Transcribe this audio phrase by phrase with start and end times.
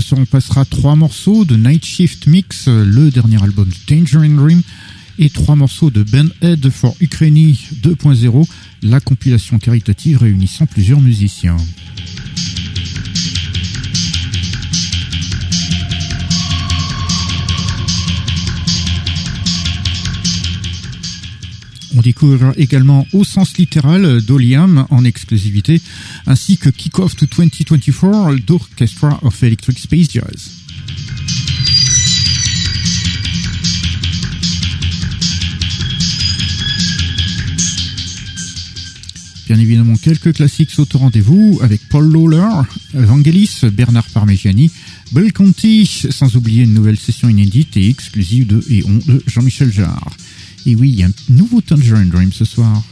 [0.00, 3.96] Ce soir on passera trois morceaux de Night Shift Mix, euh, le dernier album de
[3.96, 4.62] Danger in Dream,
[5.18, 8.48] et trois morceaux de Ben Head for Ukraine 2.0,
[8.84, 11.56] la compilation caritative réunissant plusieurs musiciens.
[21.98, 25.82] On découvrira également au sens littéral d'Oliam en exclusivité,
[26.28, 30.52] ainsi que Kick-Off to 2024 d'Orchestra of Electric Space Jazz.
[39.48, 42.62] Bien évidemment, quelques classiques sautent au rendez-vous avec Paul Lawler,
[42.94, 44.70] Vangelis, Bernard Parmigiani,
[45.10, 50.12] Bill Conti, sans oublier une nouvelle session inédite et exclusive de de Jean-Michel Jarre.
[50.70, 52.82] Et oui, un nouveau Tangerine ce soir.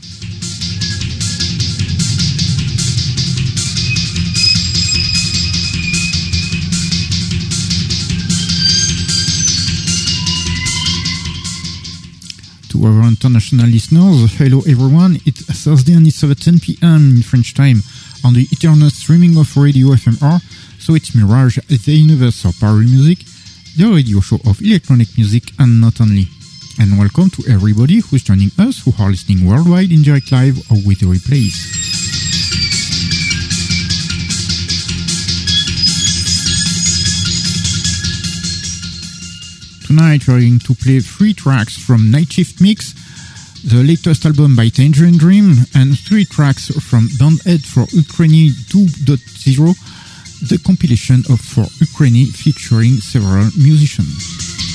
[12.71, 15.19] To our international listeners, hello everyone.
[15.27, 17.17] It's Thursday and it's 7 p.m.
[17.17, 17.83] in French time
[18.25, 20.41] on the eternal streaming of Radio FMR.
[20.79, 23.19] So it's Mirage, the universal power music,
[23.77, 26.27] the radio show of electronic music and not only
[26.79, 30.77] and welcome to everybody who's joining us who are listening worldwide in direct live or
[30.85, 31.55] with the replays.
[39.87, 42.93] Tonight we're going to play three tracks from Night Shift Mix,
[43.63, 50.59] the latest album by Tangerine Dream, and three tracks from Bandhead for Ukraine 2.0, the
[50.59, 54.66] compilation of For Ukraine featuring several musicians.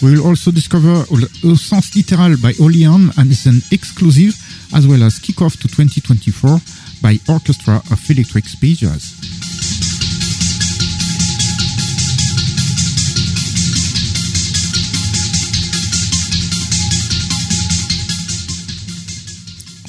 [0.00, 1.04] We will also discover
[1.56, 4.32] Sens Literal by Olean and it's an exclusive,
[4.74, 6.60] as well as Kickoff to 2024
[7.02, 9.18] by Orchestra of Electric Jazz.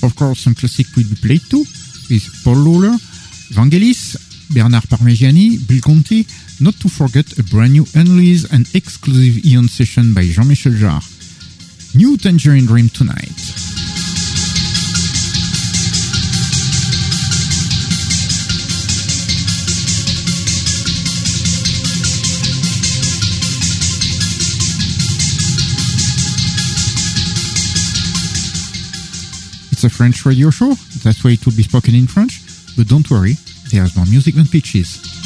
[0.02, 1.64] Of course, some classic will be played too,
[2.09, 2.97] with Paul Lawler,
[3.53, 4.18] Vangelis,
[4.50, 6.26] Bernard Parmigiani, Bill Conti,
[6.62, 11.03] not to forget a brand new unreleased and exclusive Eon session by Jean-Michel Jarre.
[11.96, 13.31] New Tangerine Dream tonight.
[29.72, 30.73] It's a French radio show,
[31.03, 32.41] that's why it will be spoken in French,
[32.76, 33.35] but don't worry,
[33.72, 35.19] there's more music than pitches.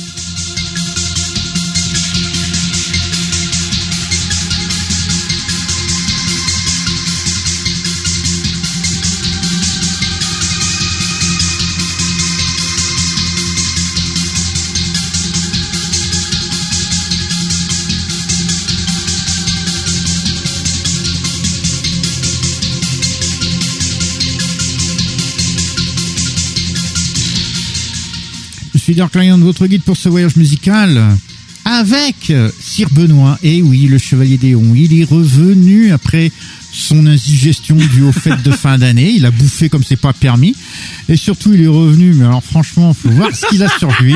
[28.84, 31.02] Suis Dark Lion, votre guide pour ce voyage musical.
[31.64, 33.40] avec euh, Sir Benoît.
[33.42, 36.34] Et oui, le Chevalier Déon, il est revenu après
[36.74, 39.12] son indigestion due au fête de fin d'année.
[39.12, 40.54] Il a bouffé comme c'est pas permis.
[41.08, 44.16] Et surtout, il est revenu, mais alors franchement, faut voir ce qu'il a sur lui.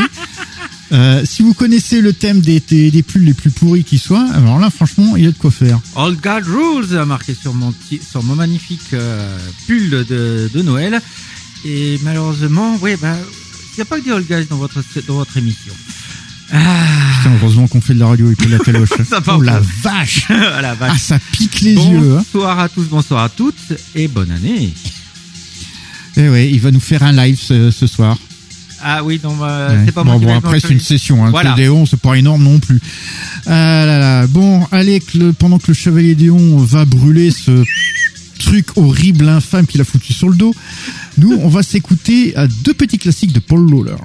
[0.91, 4.59] Euh, si vous connaissez le thème des, des, pulls les plus pourris qui soient, alors
[4.59, 5.79] là, franchement, il y a de quoi faire.
[5.95, 7.73] All God Rules marqué sur mon,
[8.11, 10.99] sur mon magnifique euh, pull de, de Noël.
[11.63, 13.15] Et malheureusement, oui, bah,
[13.77, 15.73] n'y a pas que des All Guys dans votre, dans votre émission.
[16.51, 16.57] Ah,
[17.17, 19.61] Putain, heureusement qu'on fait de la radio et pas de la part oh la pas.
[19.83, 20.91] vache à la vache.
[20.95, 22.17] Ah, ça pique les yeux.
[22.17, 22.23] Hein.
[22.33, 23.55] Bonsoir à tous, bonsoir à toutes
[23.95, 24.73] et bonne année.
[26.15, 28.17] Eh ouais, il va nous faire un live ce, ce soir.
[28.81, 29.83] Ah oui, non, bah, Ouais.
[29.85, 31.25] c'est pas bon, moi qui bon, après, c'est une session.
[31.25, 31.31] Hein.
[31.31, 31.49] Voilà.
[31.51, 32.79] Le Déon, c'est pas énorme non plus.
[33.45, 34.27] Ah là là.
[34.27, 37.63] Bon, allez, que le- pendant que le Chevalier Déon va brûler ce
[38.47, 40.55] truc horrible, infâme qu'il a foutu sur le dos,
[41.17, 43.97] nous, on va s'écouter à deux petits classiques de Paul Lawler.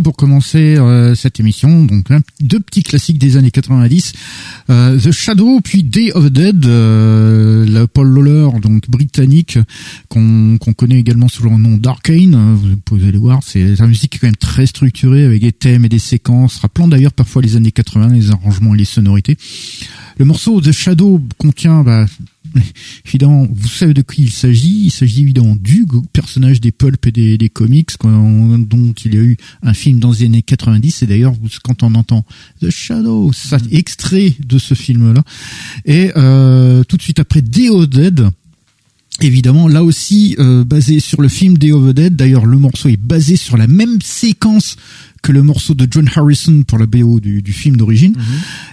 [0.00, 1.84] Pour commencer euh, cette émission.
[1.84, 2.06] Donc
[2.40, 4.12] deux petits classiques des années 90,
[4.70, 9.58] euh, The Shadow puis Day of the Dead, euh, la Paul Lawler donc britannique
[10.08, 12.54] qu'on connaît également sous le nom d'Arcane.
[12.54, 15.88] Vous pouvez aller voir, c'est la musique quand même très structurée avec des thèmes et
[15.88, 19.36] des séquences, rappelant d'ailleurs parfois les années 80, les arrangements et les sonorités.
[20.18, 22.06] Le morceau The Shadow contient bah,
[23.06, 24.84] évidemment, vous savez de qui il s'agit.
[24.86, 29.22] Il s'agit évidemment du personnage des pulp et des, des comics dont il y a
[29.22, 31.02] eu un film dans les années 90.
[31.02, 32.24] Et d'ailleurs, quand on entend
[32.60, 35.22] The Shadow, ça extrait de ce film-là.
[35.84, 38.30] Et euh, tout de suite après Day of the Dead,
[39.22, 42.16] Évidemment, là aussi euh, basé sur le film Day of the Dead.
[42.16, 44.76] D'ailleurs, le morceau est basé sur la même séquence
[45.22, 48.14] que le morceau de John Harrison pour la BO du, du film d'origine.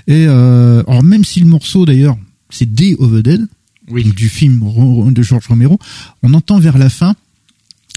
[0.07, 2.17] Et euh, alors même si le morceau d'ailleurs
[2.49, 3.47] c'est Day of the Dead,
[3.89, 4.61] donc du film
[5.11, 5.79] de George Romero,
[6.21, 7.15] on entend vers la fin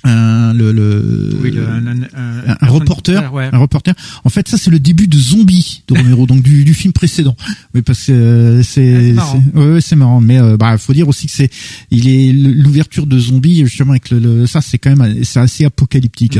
[0.04, 3.48] un, le, le- Oui, le- un, reporter, ouais.
[3.52, 3.92] un reporter.
[4.24, 7.34] En fait, ça c'est le début de Zombie de Romero, donc du, du film précédent.
[7.74, 9.42] Oui, parce que euh, Ah, c'est c'est marrant.
[9.54, 11.50] ouais, c'est marrant, mais euh, bah faut dire aussi que c'est
[11.90, 15.64] il est l'ouverture de Zombie justement avec le, le- ça c'est quand même c'est assez
[15.64, 16.38] apocalyptique.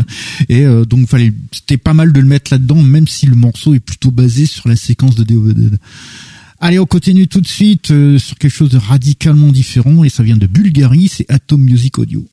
[0.49, 3.75] Et euh, donc fallait c'était pas mal de le mettre là-dedans, même si le morceau
[3.75, 5.79] est plutôt basé sur la séquence de the Dead.
[6.59, 10.23] Allez, on continue tout de suite euh, sur quelque chose de radicalement différent et ça
[10.23, 12.27] vient de Bulgarie, c'est Atom Music Audio.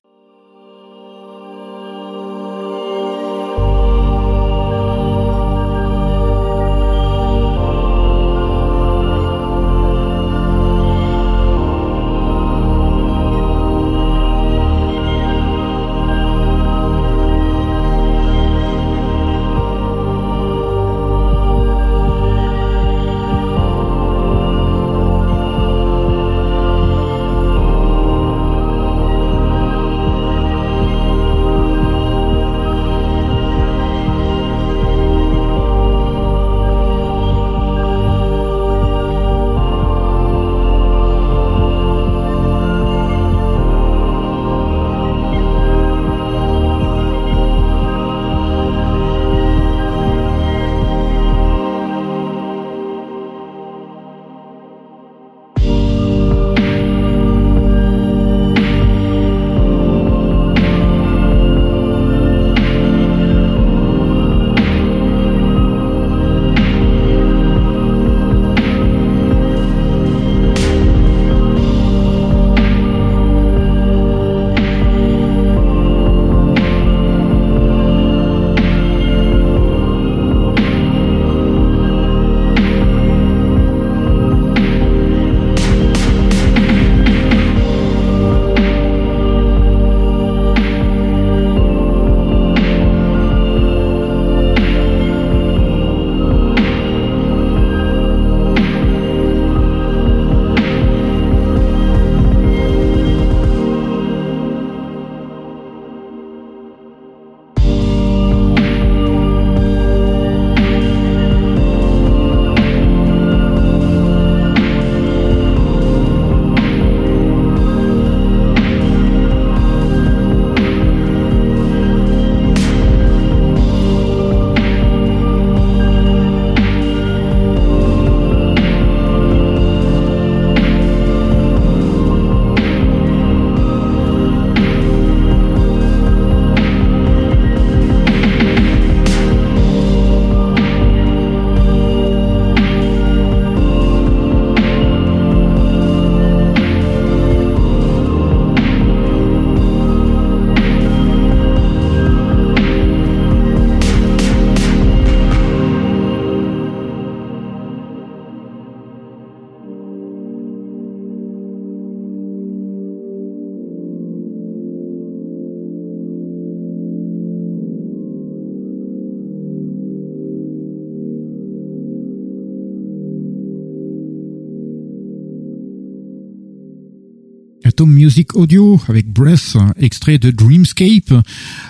[178.14, 181.12] Music Audio avec Breath, extrait de Dreamscape.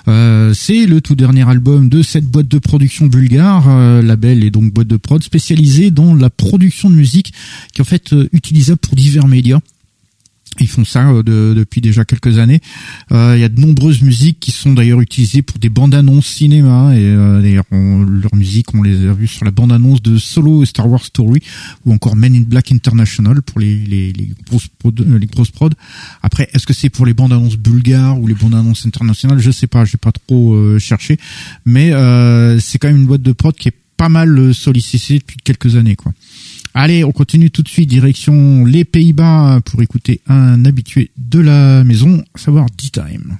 [0.09, 4.49] Euh, c'est le tout dernier album de cette boîte de production bulgare, euh, label et
[4.49, 7.33] donc boîte de prod spécialisée dans la production de musique
[7.73, 9.61] qui est en fait euh, utilisable pour divers médias.
[10.59, 12.61] Ils font ça euh, de- depuis déjà quelques années.
[13.11, 16.27] Euh, Il y a de nombreuses musiques qui sont d'ailleurs utilisées pour des bandes annonces
[16.27, 20.17] cinéma et euh, d'ailleurs leurs musiques on les a vues sur la bande annonce de
[20.17, 21.41] Solo et Star Wars Story
[21.85, 25.51] ou encore Men in Black International pour les les, les grosses prod, euh, les grosses
[25.51, 25.73] prod.
[26.21, 29.39] Après est-ce que c'est pour les bandes annonces bulgares ou les bandes annonces internationales?
[29.39, 31.17] Je sais pas, j'ai pas trop euh, cherché,
[31.65, 31.91] mais
[32.59, 35.95] c'est quand même une boîte de prod qui est pas mal sollicitée depuis quelques années
[35.95, 36.13] quoi.
[36.75, 41.83] Allez, on continue tout de suite direction les Pays-Bas pour écouter un habitué de la
[41.83, 43.37] maison, à savoir D-Time.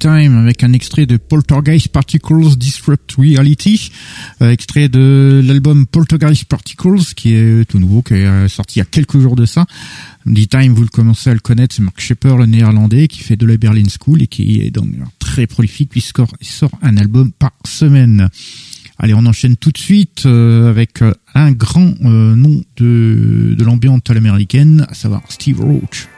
[0.00, 3.92] D-Time avec un extrait de Poltergeist Particles Disrupt Reality,
[4.40, 8.78] euh, extrait de l'album Poltergeist Particles qui est tout nouveau, qui est euh, sorti il
[8.78, 9.66] y a quelques jours de ça.
[10.24, 13.44] D-Time, vous le commencez à le connaître, c'est Mark Shepper, le néerlandais, qui fait de
[13.44, 18.30] la Berlin School et qui est donc très prolifique puisqu'il sort un album par semaine.
[18.98, 23.64] Allez, on enchaîne tout de suite euh, avec euh, un grand euh, nom de, de
[23.64, 26.08] l'ambiance à l'américaine, à savoir Steve Roach.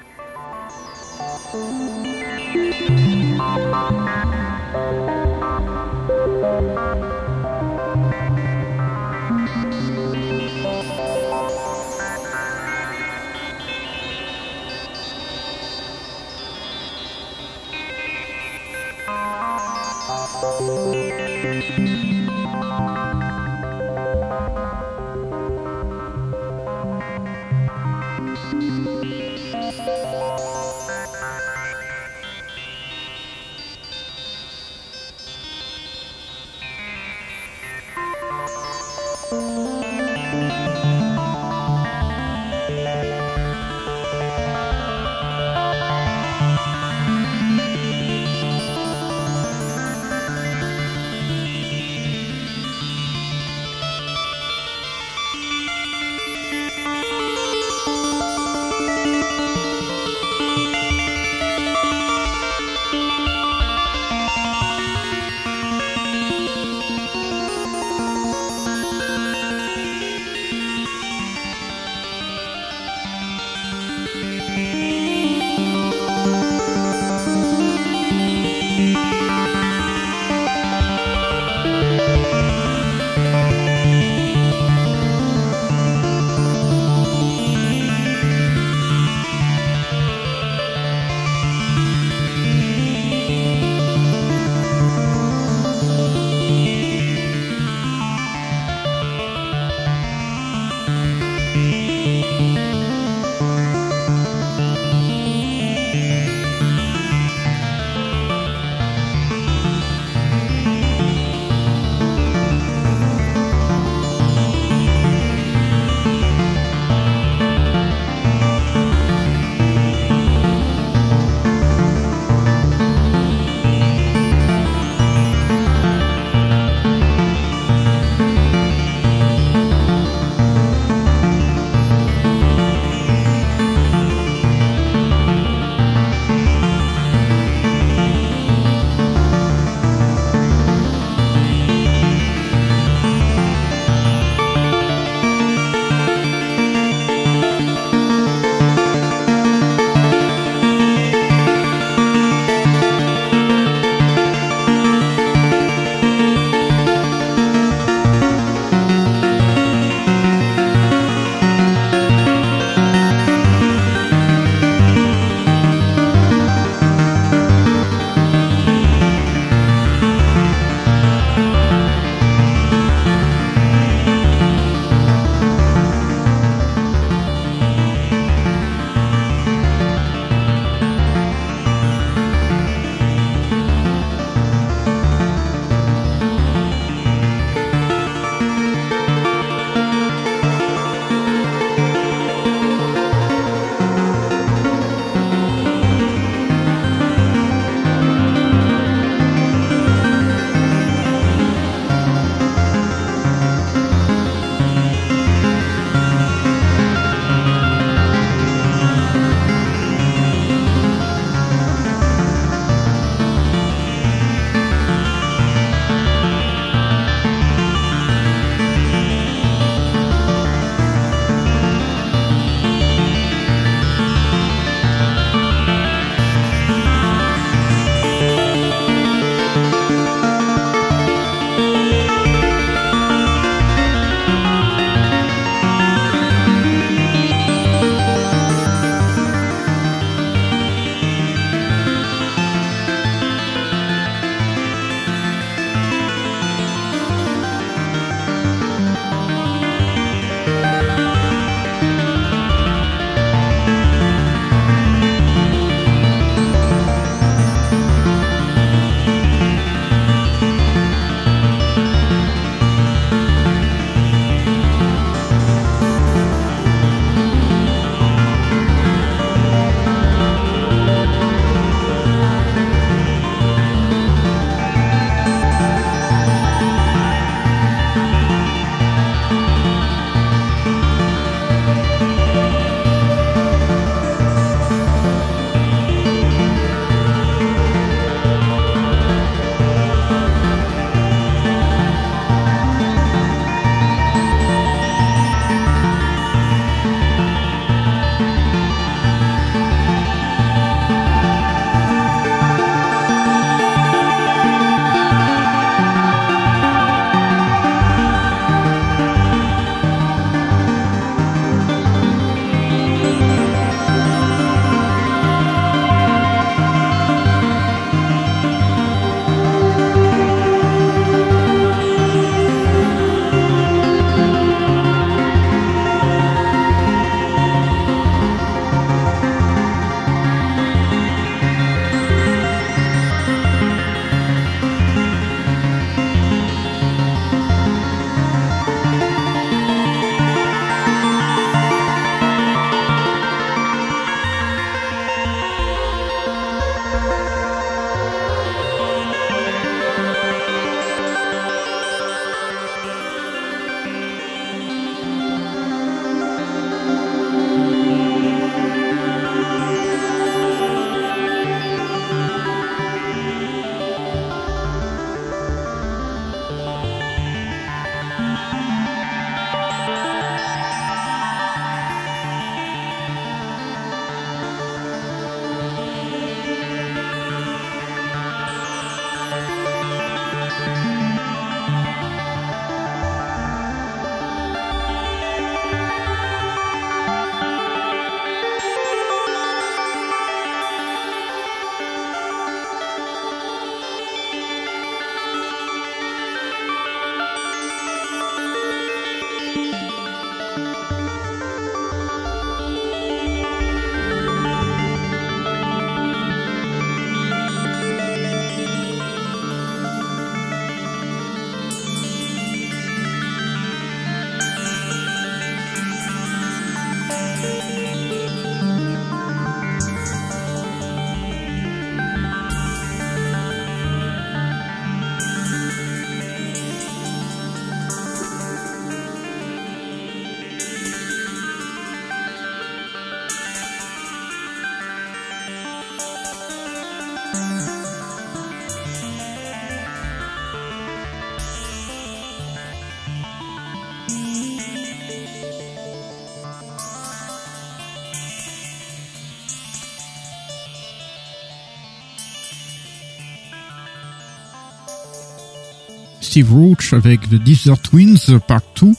[456.33, 458.93] Steve Roach avec The Desert Twins Part 2,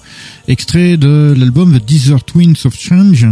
[0.47, 3.25] extrait de l'album The Desert Twins of Change.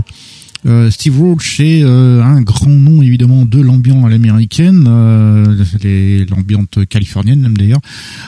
[0.65, 6.65] Euh, Steve Roach est euh, un grand nom évidemment de l'ambiance à l'américaine, euh, l'ambiance
[6.89, 7.81] californienne même d'ailleurs,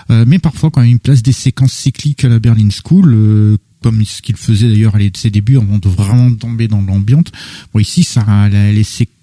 [0.10, 4.36] mais parfois quand une place des séquences cycliques à la Berlin School, comme ce qu'il
[4.36, 7.26] faisait d'ailleurs à ses débuts avant de vraiment tomber dans l'ambiance.
[7.74, 9.23] Bon ici ça les séquences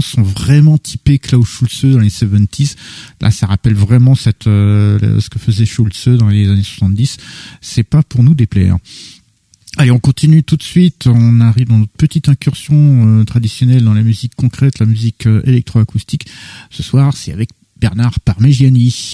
[0.00, 2.76] sont vraiment typées Klaus Schulze dans les 70s.
[3.20, 7.16] Là, ça rappelle vraiment cette ce que faisait Schulze dans les années 70.
[7.60, 8.76] C'est pas pour nous déplaire.
[9.76, 11.06] Allez, on continue tout de suite.
[11.06, 15.42] On arrive dans notre petite incursion euh, traditionnelle dans la musique concrète, la musique euh,
[15.46, 16.26] électroacoustique.
[16.70, 19.12] Ce soir, c'est avec Bernard Parmigiani.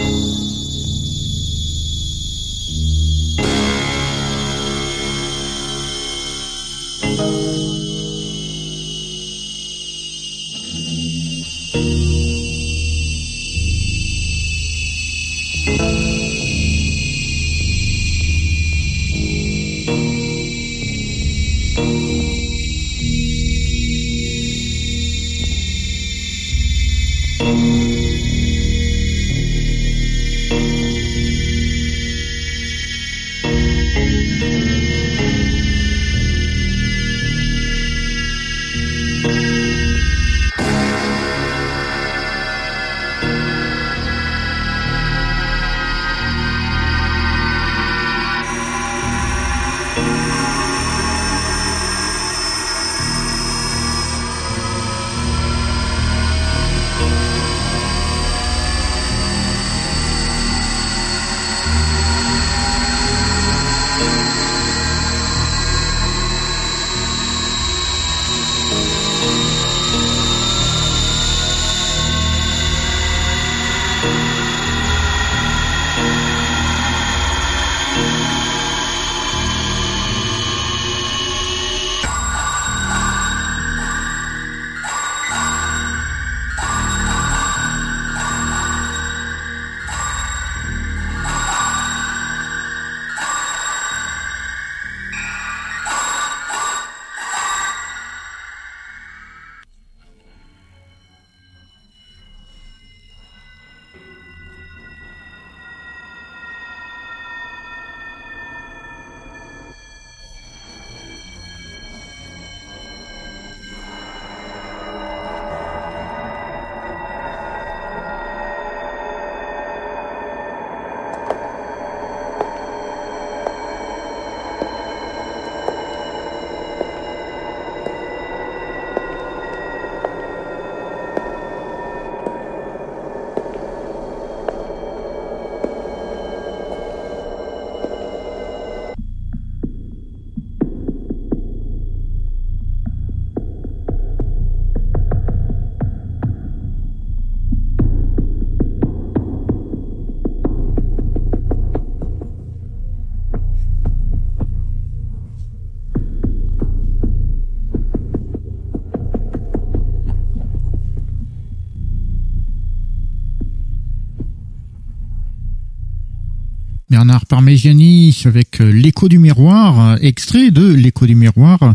[166.96, 171.74] Bernard Parmigiani avec euh, l'écho du miroir, euh, extrait de l'écho du miroir.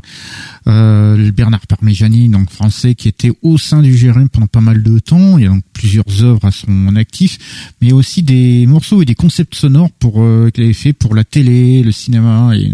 [0.66, 4.98] Euh, Bernard Parmigiani, donc français, qui était au sein du GRM pendant pas mal de
[4.98, 5.38] temps.
[5.38, 7.38] Il y a donc plusieurs œuvres à son actif,
[7.84, 10.14] mais aussi des morceaux et des concepts sonores pour
[10.54, 12.54] qu'il avait fait pour la télé, le cinéma.
[12.56, 12.72] Et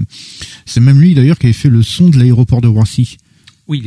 [0.66, 3.18] c'est même lui d'ailleurs qui avait fait le son de l'aéroport de Roissy.
[3.68, 3.84] Oui,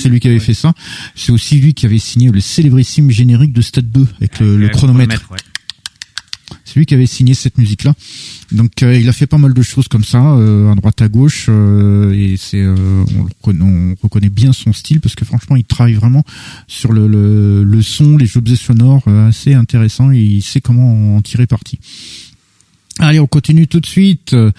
[0.00, 0.72] c'est lui qui avait fait ça.
[1.16, 5.28] C'est aussi lui qui avait signé le célébrissime générique de Stade 2 avec le, chronomètre.
[6.70, 7.94] C'est lui qui avait signé cette musique-là.
[8.52, 11.08] Donc euh, il a fait pas mal de choses comme ça, euh, à droite à
[11.08, 13.26] gauche, euh, et c'est on,
[13.60, 16.22] on, reconnaît bien son style parce que franchement il travaille vraiment
[16.68, 21.80] sur le, son, les objets sonores assez intéressants et il sait comment en tirer parti.
[23.00, 24.34] Allez, on continue tout de suite.
[24.34, 24.52] Euh,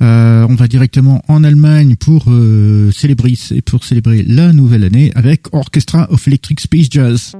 [0.00, 2.24] on va directement en Allemagne pour
[2.92, 3.34] célébrer
[3.66, 7.34] pour célébrer la nouvelle année avec Orchestra of Electric Space Jazz.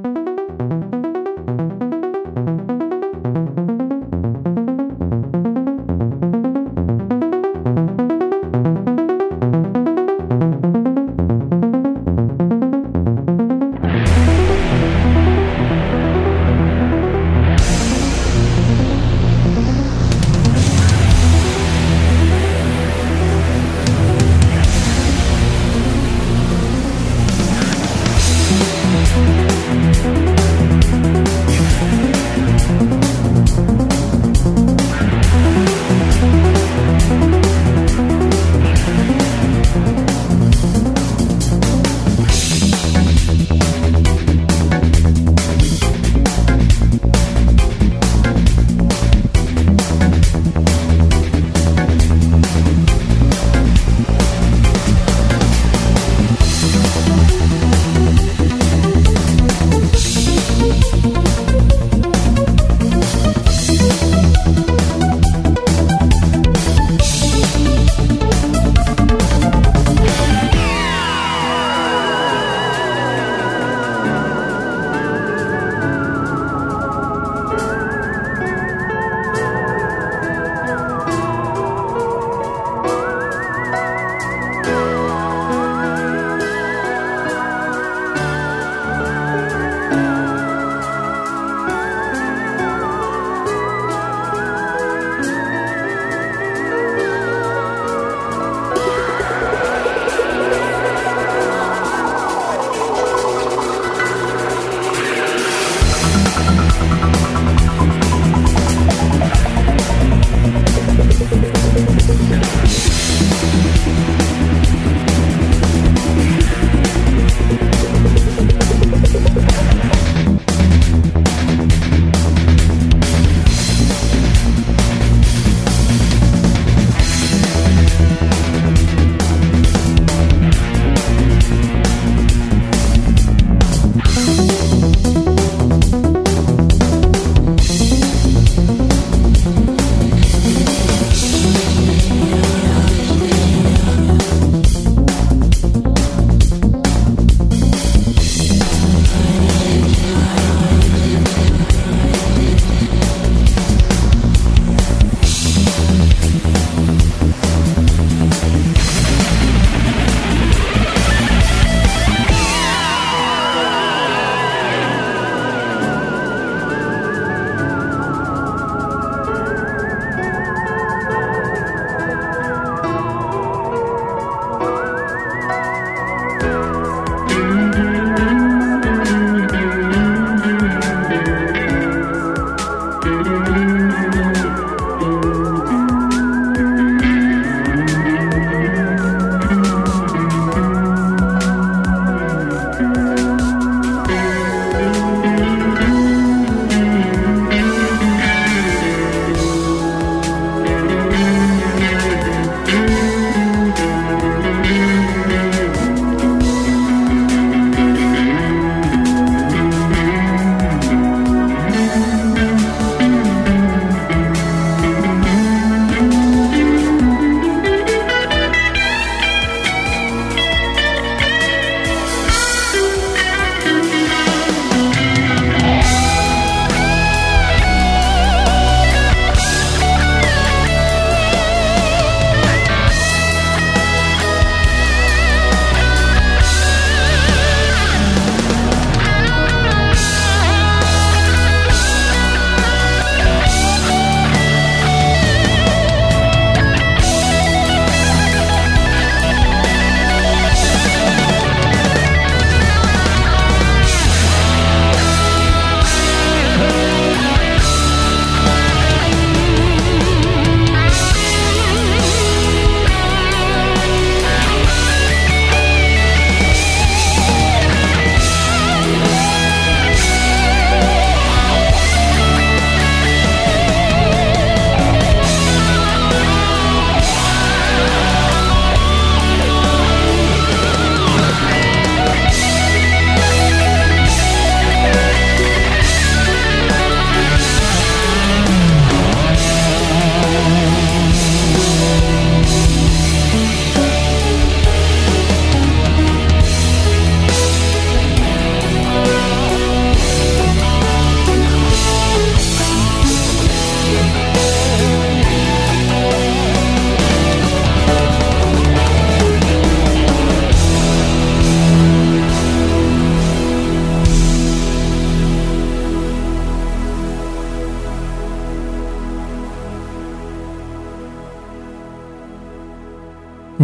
[106.45, 107.03] Thank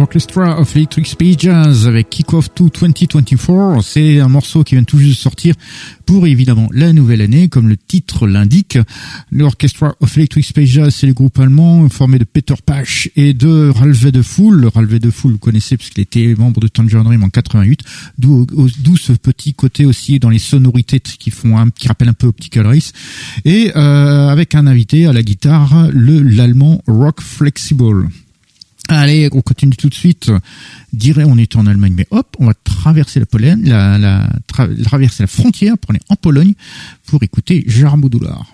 [0.09, 3.83] Orchestra of Electric Space Jazz avec Kick Off to 2024.
[3.83, 5.53] C'est un morceau qui vient tout juste de sortir
[6.07, 8.79] pour évidemment la nouvelle année, comme le titre l'indique.
[9.31, 13.69] L'Orchestra of Electric Space Jazz, c'est le groupe allemand formé de Peter Pasch et de
[13.69, 14.67] Ralph de Fool.
[14.73, 17.81] Ralph de Fool, vous connaissez parce qu'il était membre de Tangerine Dream en 88,
[18.17, 18.47] d'où
[18.97, 22.65] ce petit côté aussi dans les sonorités qui font un, qui rappellent un peu Optical
[22.65, 22.93] Race.
[23.45, 28.09] Et euh, avec un invité à la guitare, le l'allemand Rock Flexible.
[28.91, 30.31] Allez, on continue tout de suite.
[30.93, 34.27] Dirait on est en Allemagne, mais hop, on va traverser la Pologne, la, la
[34.83, 36.55] traverser la frontière pour aller en Pologne
[37.05, 38.47] pour écouter Jarmo genre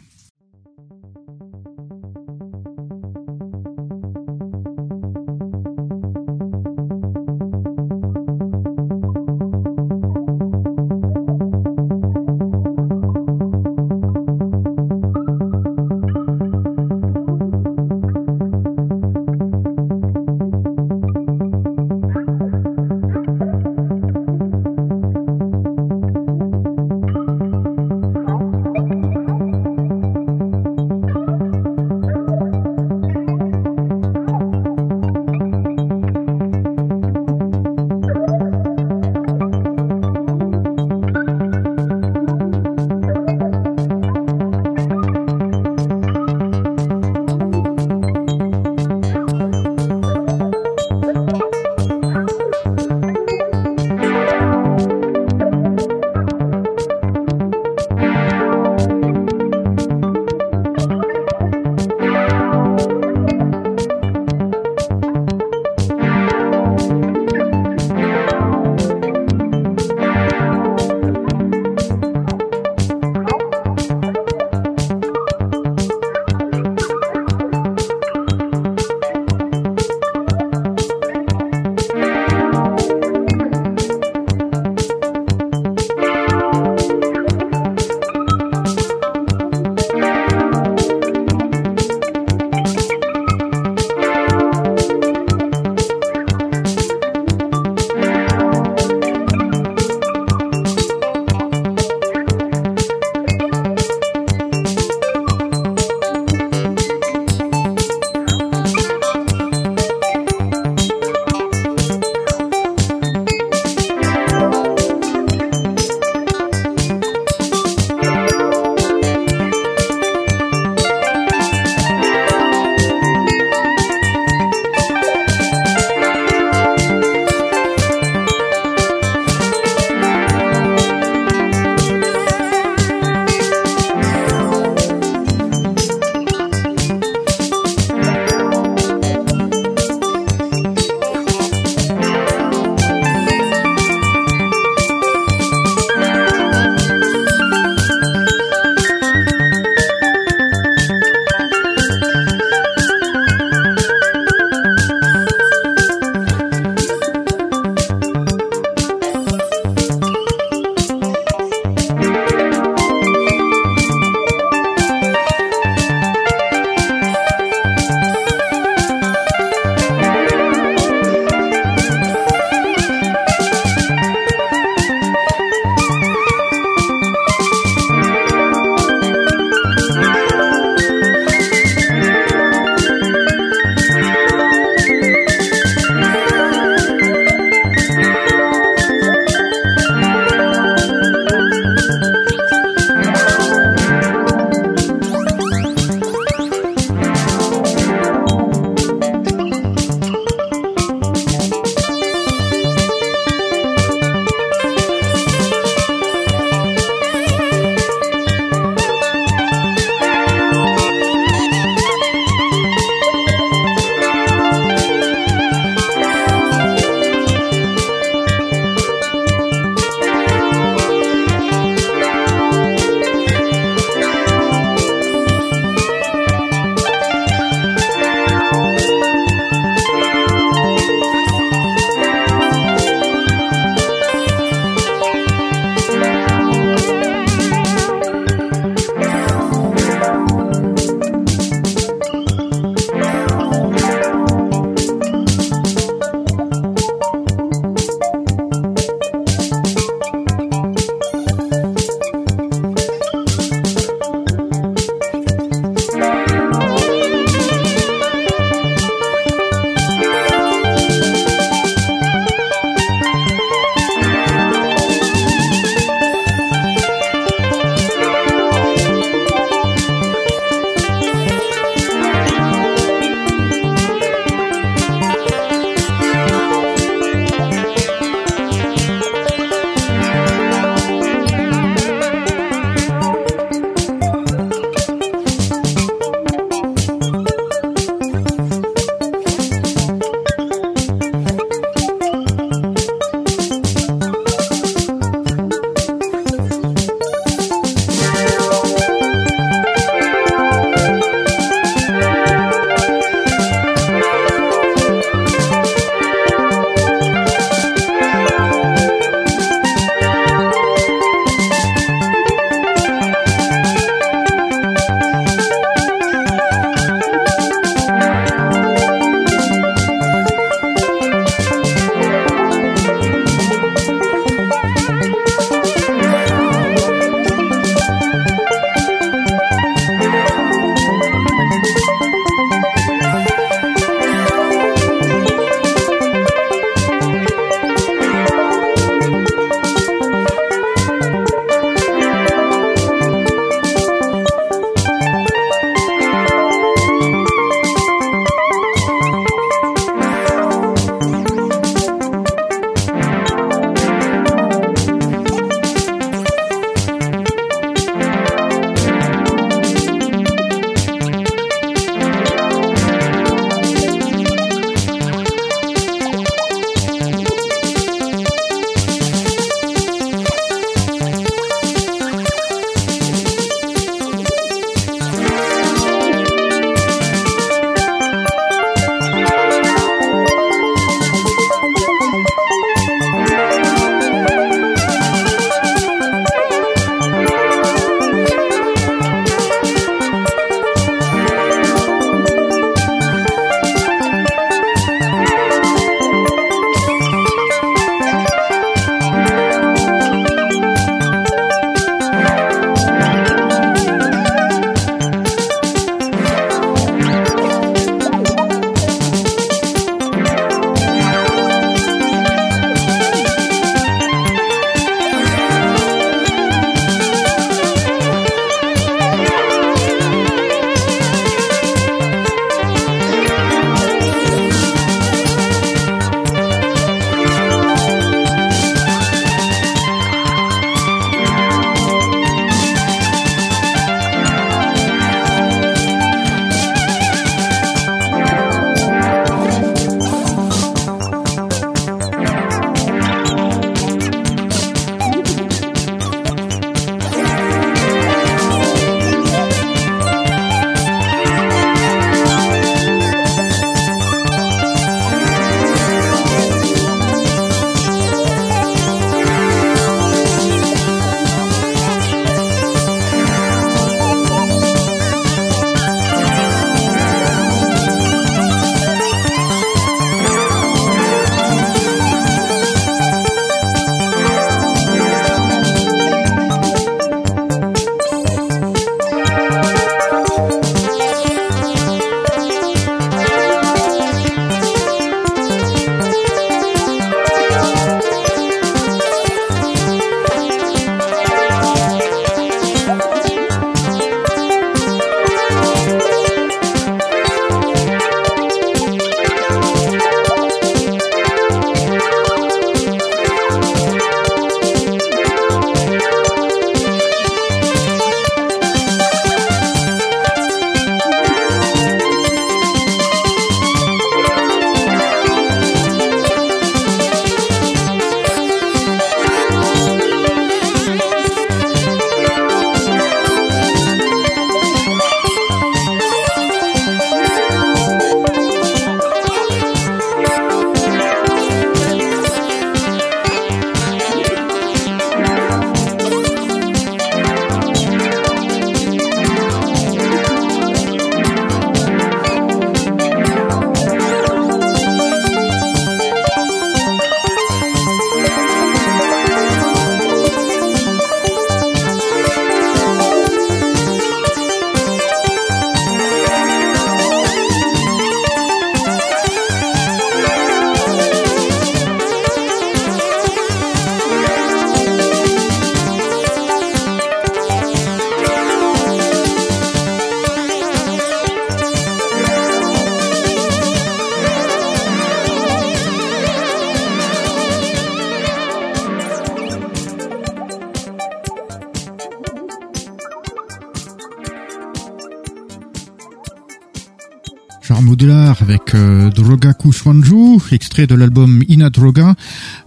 [590.83, 592.15] de l'album Ina Droga.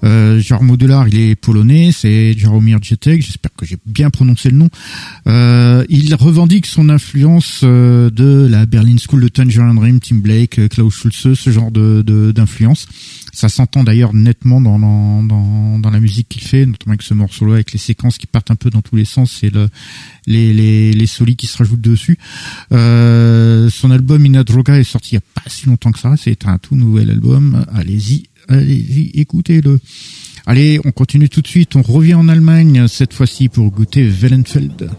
[0.05, 4.57] Euh, genre modular, il est polonais, c'est Jaromir Jacek, j'espère que j'ai bien prononcé le
[4.57, 4.69] nom.
[5.27, 10.59] Euh, il revendique son influence euh, de la Berlin School de Tangerine Dream, Tim Blake,
[10.59, 12.87] euh, Klaus Schulze, ce genre de d'influence.
[13.33, 15.23] Ça s'entend d'ailleurs nettement dans, dans,
[15.99, 18.71] la musique qu'il fait, notamment avec ce morceau-là, avec les séquences qui partent un peu
[18.71, 19.69] dans tous les sens et le,
[20.27, 22.19] les, les, les solis qui se rajoutent dessus.
[22.73, 26.15] Euh, son album Inadroga est sorti il n'y a pas si longtemps que ça.
[26.17, 27.65] C'est un tout nouvel album.
[27.73, 29.81] Allez-y, allez-y, écoutez-le.
[30.47, 31.75] Allez, on continue tout de suite.
[31.75, 34.91] On revient en Allemagne, cette fois-ci pour goûter Wellenfeld.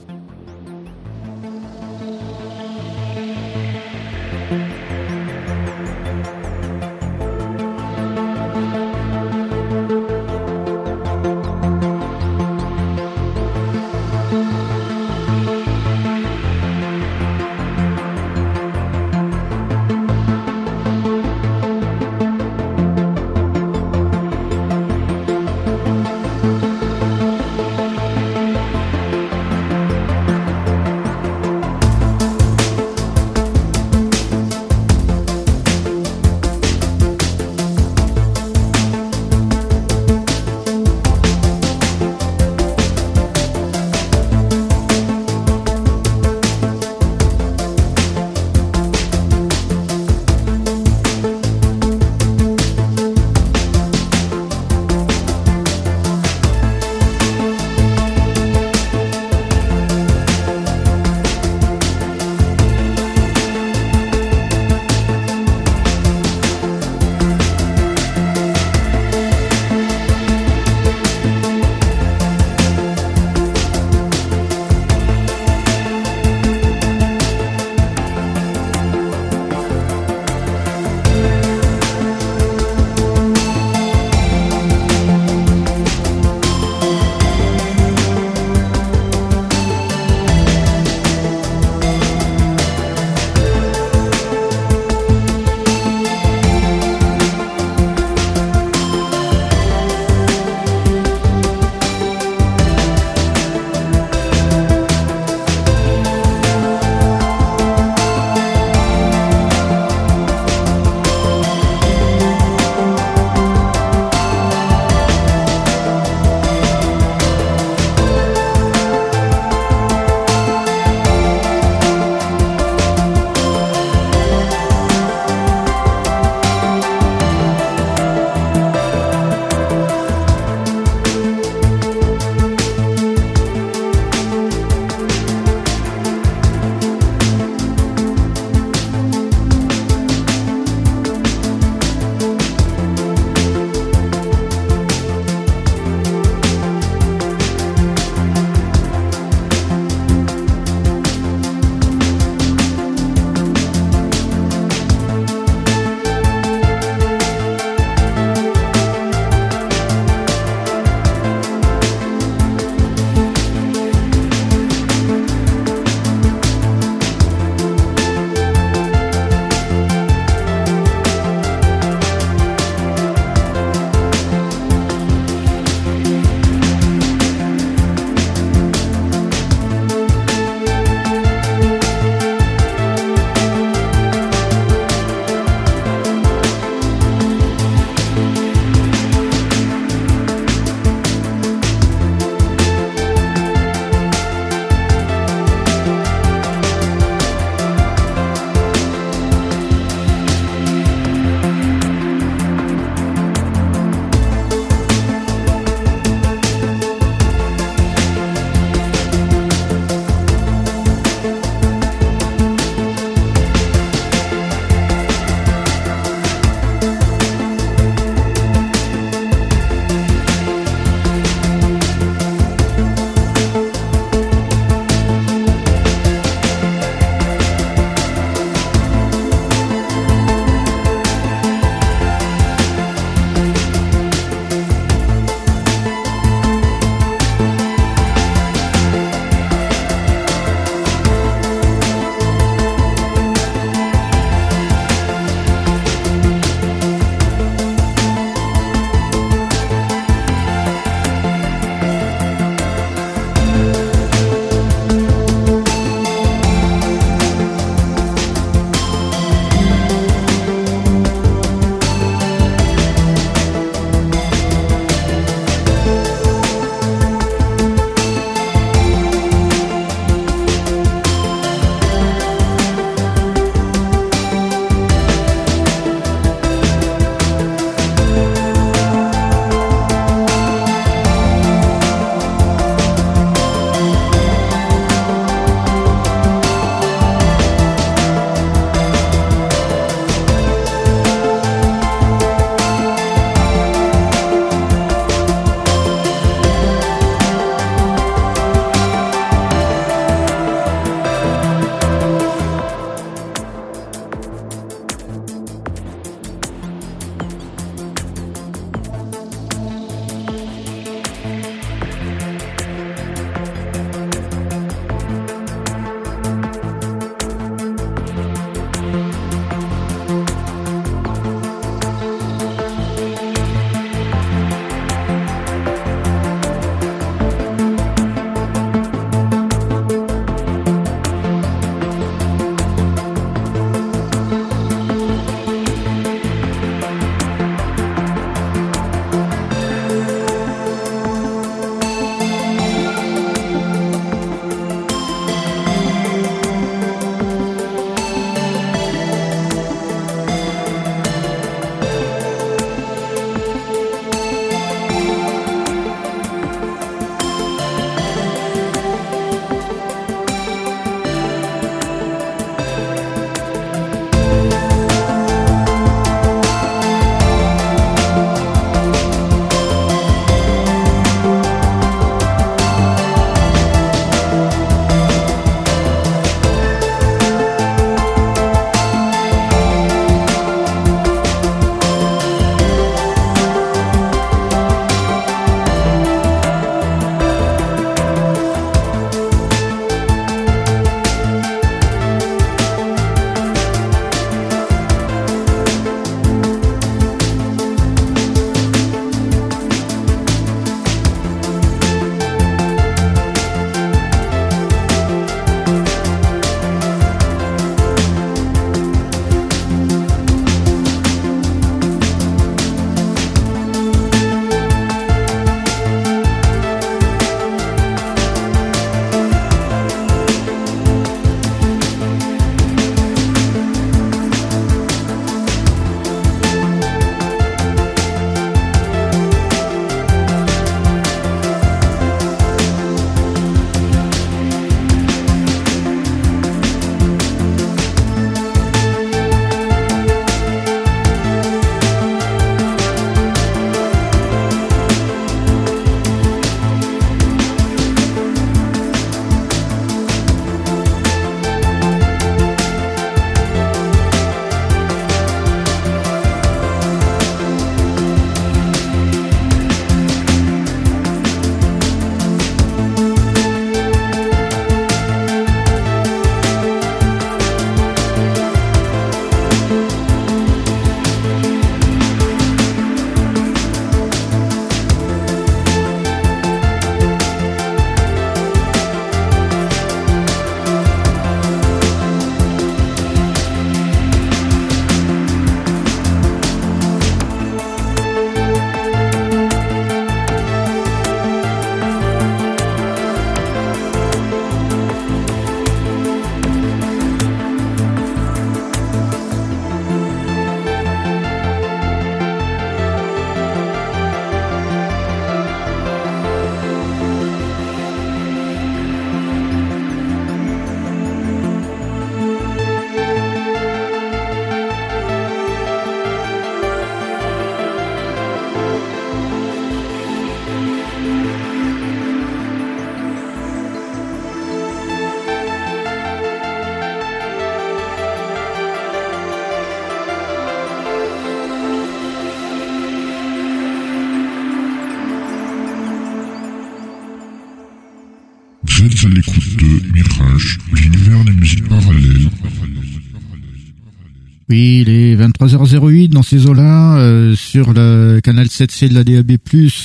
[544.49, 549.37] Oui, il est 23h08 dans ces eaux-là, euh, sur le canal 7C de la DAB+,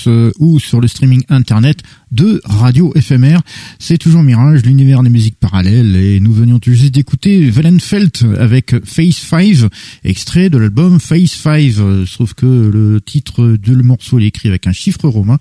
[0.06, 1.80] euh, ou sur le streaming internet
[2.12, 3.42] de Radio éphémère.
[3.78, 8.74] C'est toujours Mirage, l'univers des musiques parallèles, et nous venions tout juste d'écouter Valenfelt avec
[8.86, 9.68] Phase 5,
[10.02, 14.66] extrait de l'album Phase 5, euh, sauf que le titre le morceau est écrit avec
[14.66, 15.36] un chiffre romain,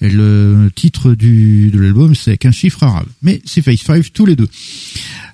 [0.00, 3.08] et le titre du, de l'album c'est avec un chiffre arabe.
[3.22, 4.48] Mais c'est Phase 5 tous les deux.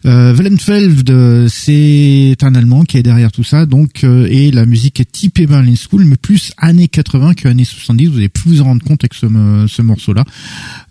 [0.07, 0.35] Euh,
[1.09, 5.11] euh, c'est un Allemand qui est derrière tout ça, donc euh, et la musique est
[5.11, 8.07] typée Berlin School, mais plus années 80 que années 70.
[8.09, 9.27] Vous allez plus vous rendre compte avec ce,
[9.67, 10.25] ce morceau-là.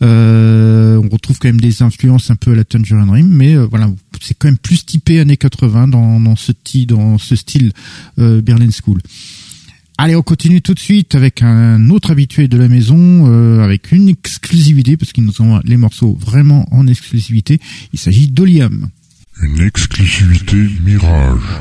[0.02, 3.66] Euh, on retrouve quand même des influences un peu à la Tangerine Dream, mais euh,
[3.66, 3.90] voilà,
[4.20, 6.52] c'est quand même plus typé années 80 dans, dans ce
[6.88, 7.72] dans ce style
[8.18, 9.00] Berlin School.
[9.98, 14.10] Allez, on continue tout de suite avec un autre habitué de la maison, avec une
[14.10, 17.60] exclusivité, parce qu'ils nous ont les morceaux vraiment en exclusivité.
[17.92, 18.90] Il s'agit d'Oliam.
[19.42, 21.60] Une exclusivité Mirage.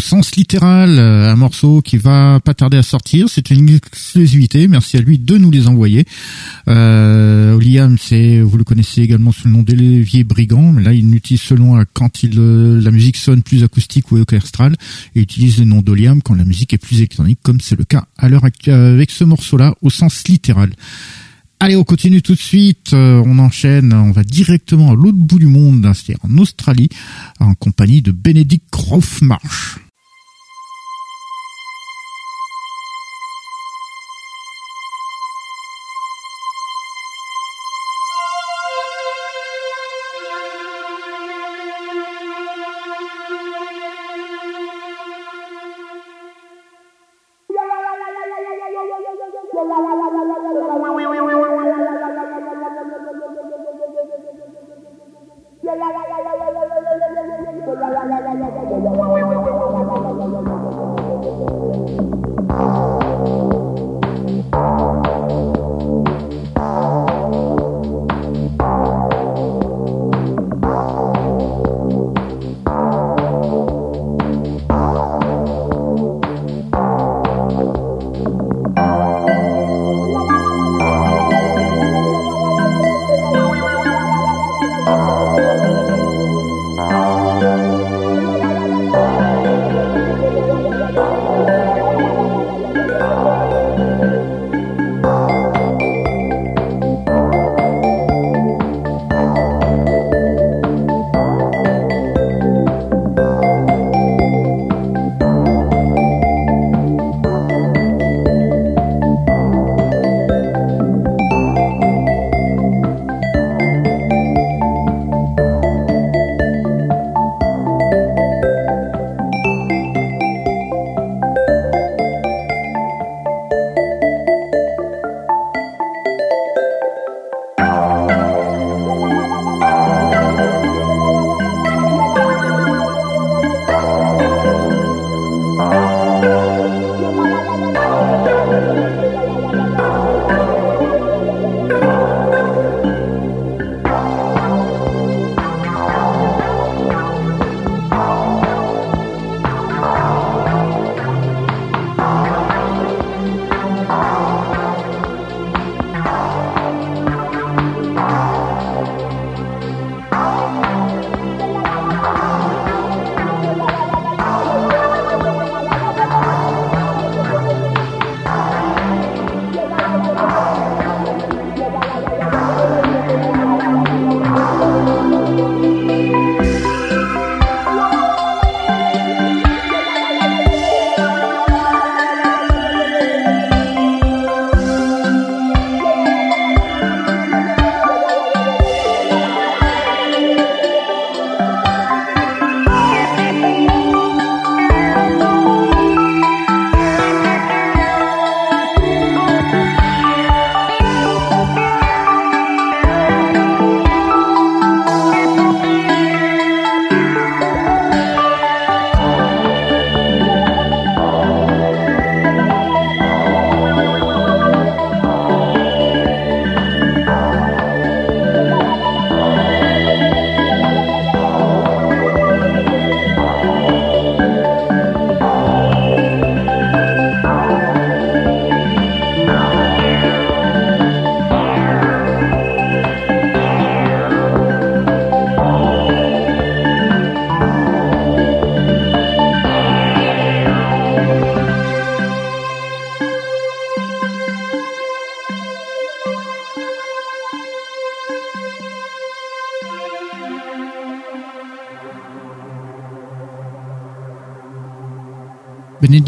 [0.00, 3.28] Au sens littéral, euh, un morceau qui va pas tarder à sortir.
[3.28, 4.66] C'est une exclusivité.
[4.66, 6.06] Merci à lui de nous les envoyer.
[6.68, 10.72] Euh, Oliam, c'est, vous le connaissez également sous le nom d'Élevier Brigand.
[10.72, 14.74] Mais là, il utilise selon quand il, euh, la musique sonne plus acoustique ou orchestrale
[15.14, 18.06] et utilise le nom d'Oliam quand la musique est plus électronique, comme c'est le cas
[18.16, 20.70] à l'heure actuelle avec ce morceau-là au sens littéral.
[21.62, 22.94] Allez, on continue tout de suite.
[22.94, 23.92] Euh, on enchaîne.
[23.92, 26.88] On va directement à l'autre bout du monde, c'est-à-dire en Australie,
[27.38, 29.76] en compagnie de Benedict Groffmarsh.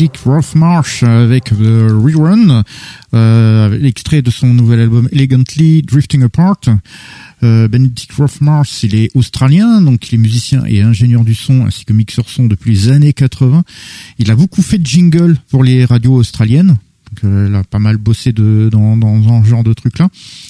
[0.03, 2.65] Benedict Rothmarsh avec The Rerun,
[3.15, 6.59] euh, l'extrait de son nouvel album Elegantly Drifting Apart.
[7.45, 11.85] Euh, Benedict Rothmarsh, il est australien, donc il est musicien et ingénieur du son ainsi
[11.85, 13.63] que mixeur son depuis les années 80.
[14.19, 16.79] Il a beaucoup fait de jingle pour les radios australiennes.
[17.13, 20.09] Donc, euh, il a pas mal bossé dans, dans ce genre de trucs là.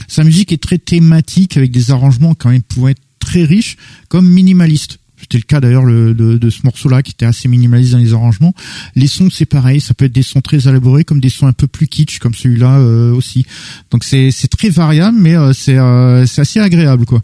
[0.08, 3.76] Sa musique est très thématique avec des arrangements quand même pouvant être très riches
[4.08, 4.98] comme minimaliste.
[5.22, 6.50] C'était le cas d'ailleurs de, de,
[6.82, 8.54] morceau-là qui était assez minimaliste dans les arrangements.
[8.94, 11.52] Les sons c'est pareil, ça peut être des sons très élaborés comme des sons un
[11.52, 13.46] peu plus kitsch comme celui-là euh, aussi.
[13.90, 17.22] Donc c'est très variable mais euh, c'est euh, c'est assez agréable quoi.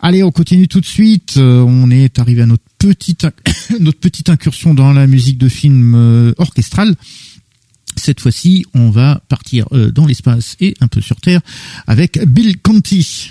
[0.00, 1.36] Allez, on continue tout de suite.
[1.38, 3.26] Euh, on est arrivé à notre petite
[3.80, 6.94] notre petite incursion dans la musique de film orchestrale.
[7.96, 11.40] Cette fois-ci, on va partir dans l'espace et un peu sur Terre
[11.86, 13.30] avec Bill Conti.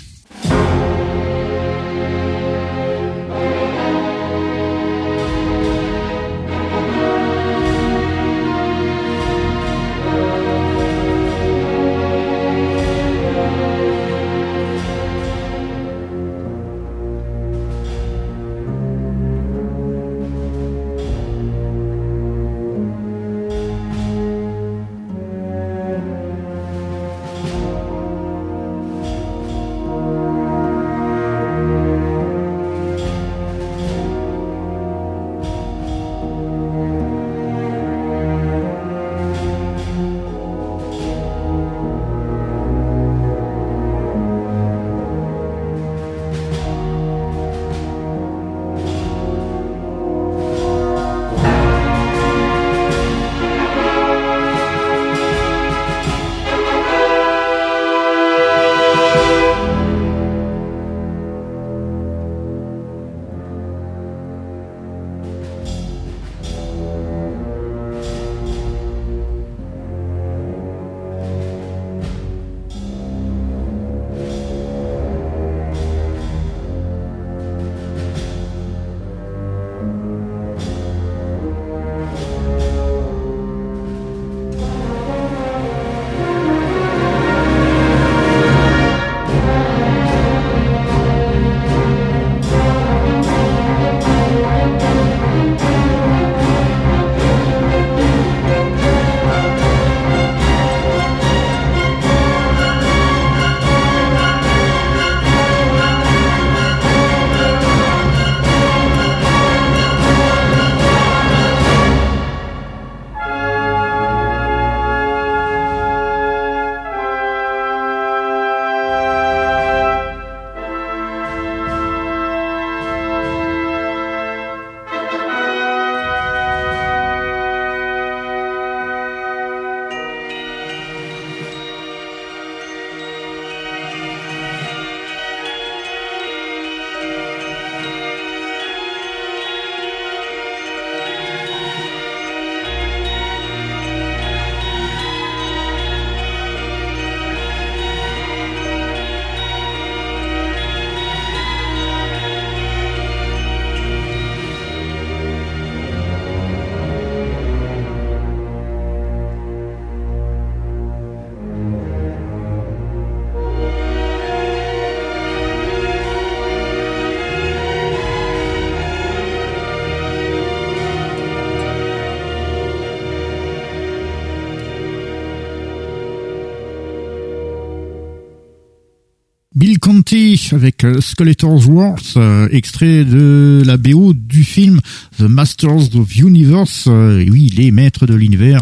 [180.52, 184.80] Avec euh, Skeletor's Wars, euh, extrait de la BO du film
[185.18, 186.84] The Masters of Universe.
[186.88, 188.60] Euh, oui, les maîtres de l'univers,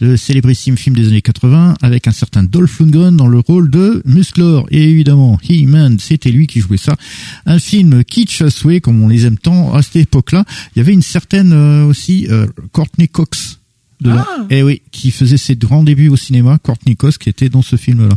[0.00, 4.02] le célébrissime film des années 80 avec un certain Dolph Lundgren dans le rôle de
[4.04, 4.66] Musclor.
[4.70, 6.94] Et évidemment, He-Man, c'était lui qui jouait ça.
[7.44, 8.48] Un film kitsch à
[8.80, 10.44] comme on les aime tant à cette époque-là.
[10.74, 11.52] Il y avait une certaine
[11.84, 12.28] aussi
[12.72, 13.58] Courtney Cox
[14.00, 14.24] dedans.
[14.26, 14.46] Ah.
[14.50, 17.76] Eh oui, qui faisait ses grands débuts au cinéma, Courtney Cox, qui était dans ce
[17.76, 18.16] film-là.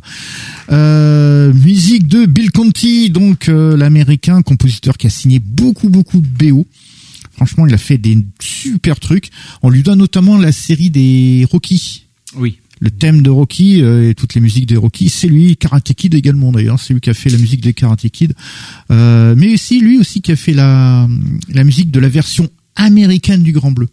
[0.71, 6.27] Euh, musique de Bill Conti, donc euh, l'américain compositeur qui a signé beaucoup beaucoup de
[6.27, 6.65] BO.
[7.33, 9.29] Franchement, il a fait des super trucs.
[9.61, 12.07] On lui doit notamment la série des Rocky.
[12.35, 12.57] Oui.
[12.79, 16.13] Le thème de Rocky euh, et toutes les musiques des Rocky, c'est lui, Karate Kid
[16.13, 18.33] également d'ailleurs, c'est lui qui a fait la musique des Karate Kid.
[18.91, 21.07] Euh, mais aussi lui aussi qui a fait la
[21.49, 23.87] la musique de la version américaine du Grand Bleu.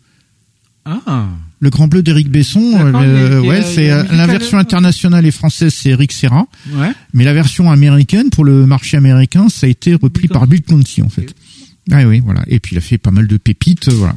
[0.85, 1.29] Ah.
[1.65, 5.31] Le Grand Bleu d'Éric Besson, euh, ouais, euh, c'est la euh, la version internationale et
[5.31, 6.93] française, c'est Eric Serra, Ouais.
[7.15, 11.01] mais la version américaine pour le marché américain, ça a été repris par Bill Conti
[11.01, 11.35] en fait.
[11.91, 12.45] Ah oui, voilà.
[12.49, 14.15] Et puis il a fait pas mal de pépites, voilà.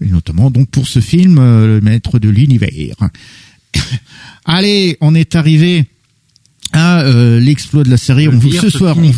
[0.00, 2.96] Et notamment donc pour ce film, euh, le maître de l'univers.
[4.44, 5.86] Allez, on est arrivé
[6.72, 8.26] à euh, l'exploit de la série.
[8.26, 9.12] On, ce soir, on,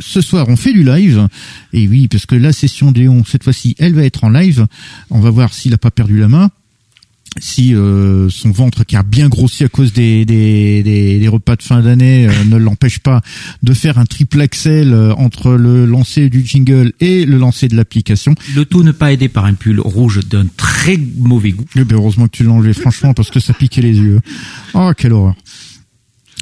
[0.00, 1.28] ce soir, on fait du live.
[1.74, 4.66] Et oui, parce que la session Léon, cette fois-ci, elle va être en live.
[5.10, 6.50] On va voir s'il a pas perdu la main.
[7.40, 11.56] Si euh, son ventre qui a bien grossi à cause des, des, des, des repas
[11.56, 13.22] de fin d'année euh, ne l'empêche pas
[13.62, 17.76] de faire un triple axel euh, entre le lancer du jingle et le lancer de
[17.76, 18.34] l'application.
[18.54, 21.64] Le tout ne pas aidé par un pull rouge d'un très mauvais goût.
[21.76, 24.20] Eh ben, heureusement que tu l'as enlevé, franchement, parce que ça piquait les yeux.
[24.74, 25.34] Oh, quelle horreur.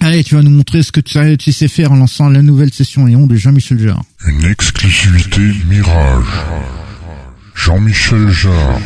[0.00, 2.72] Allez, tu vas nous montrer ce que tu, tu sais faire en lançant la nouvelle
[2.72, 4.02] session Léon de Jean-Michel Jarre.
[4.26, 6.24] Une exclusivité Mirage.
[7.54, 8.80] Jean-Michel Jarre.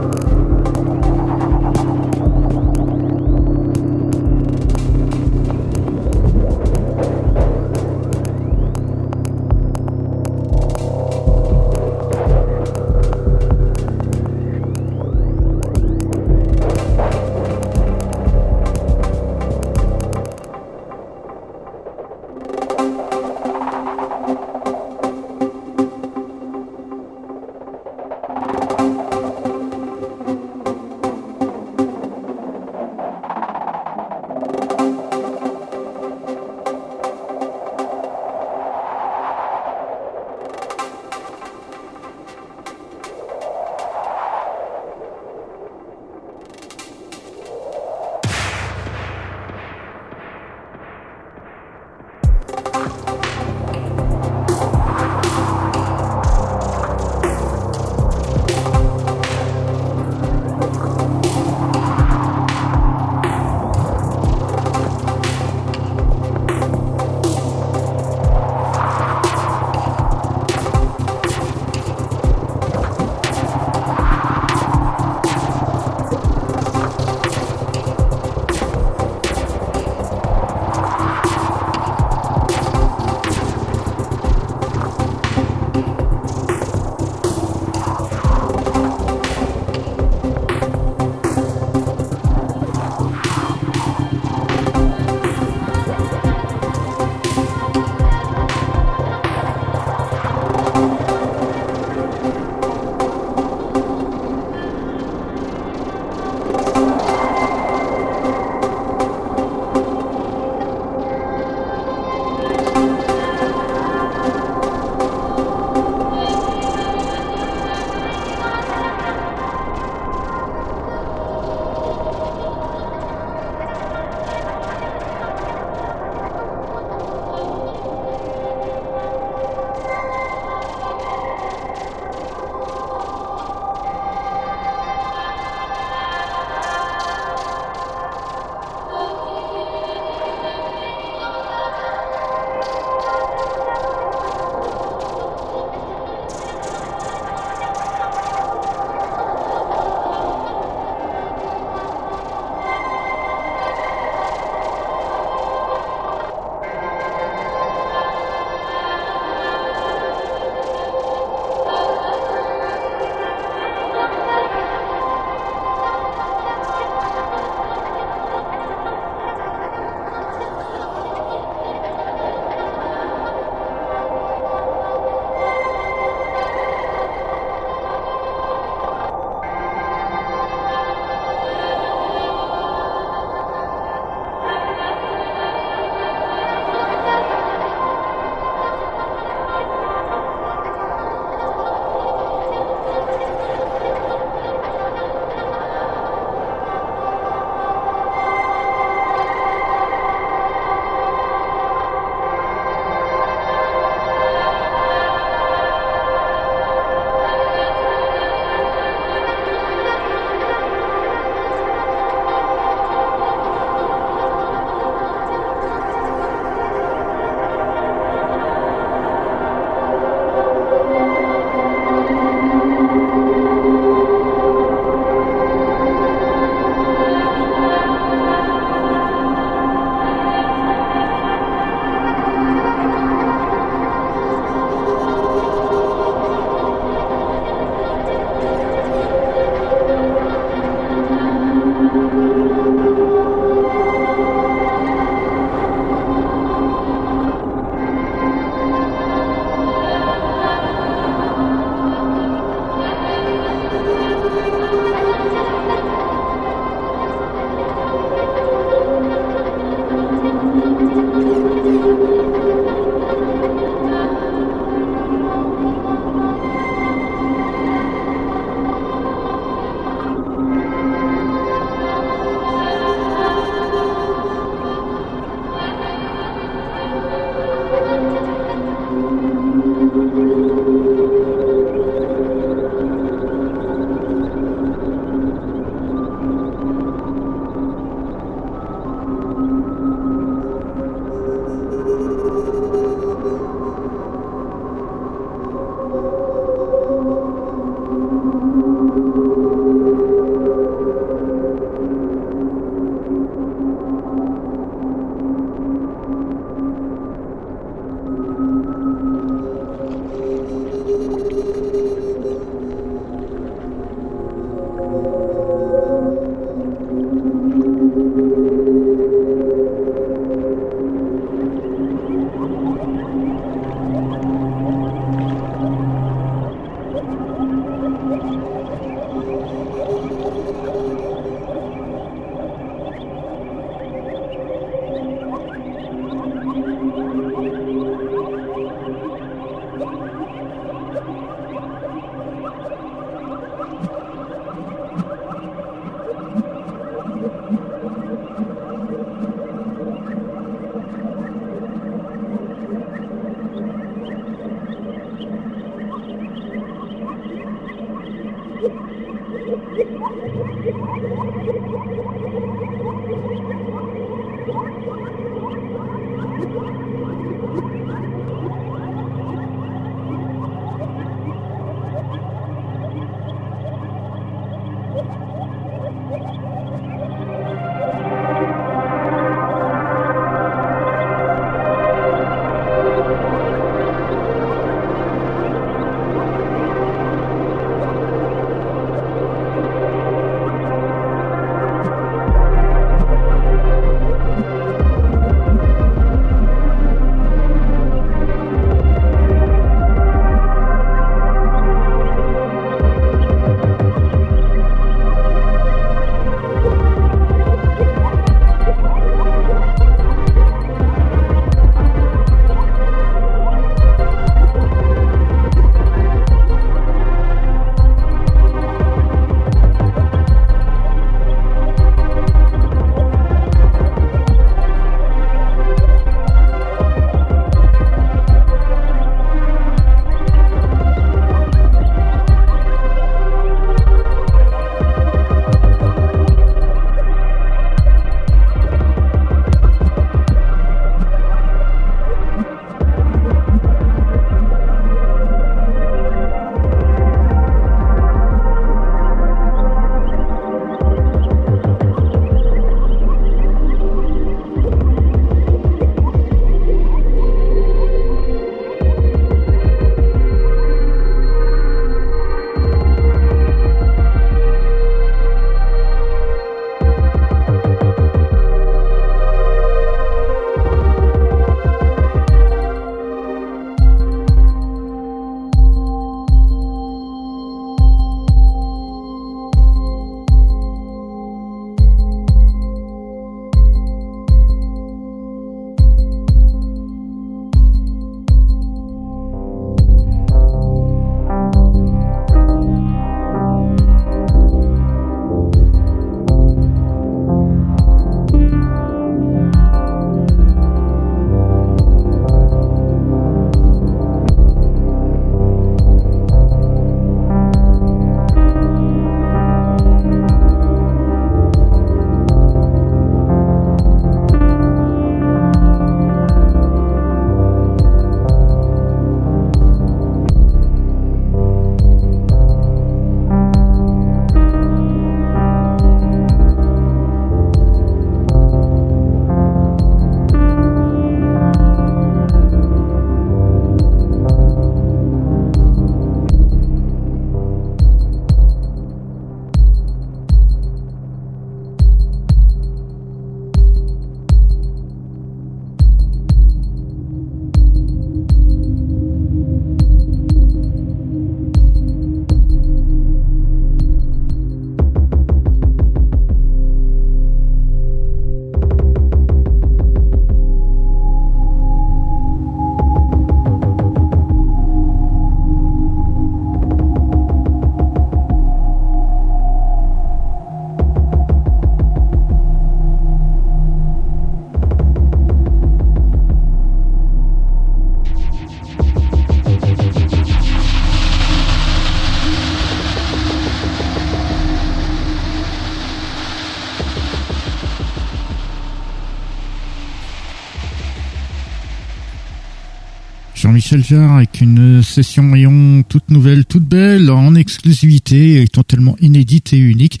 [593.64, 599.54] Jean-Michel Jarre avec une session rayon toute nouvelle, toute belle, en exclusivité, et totalement inédite
[599.54, 600.00] et unique,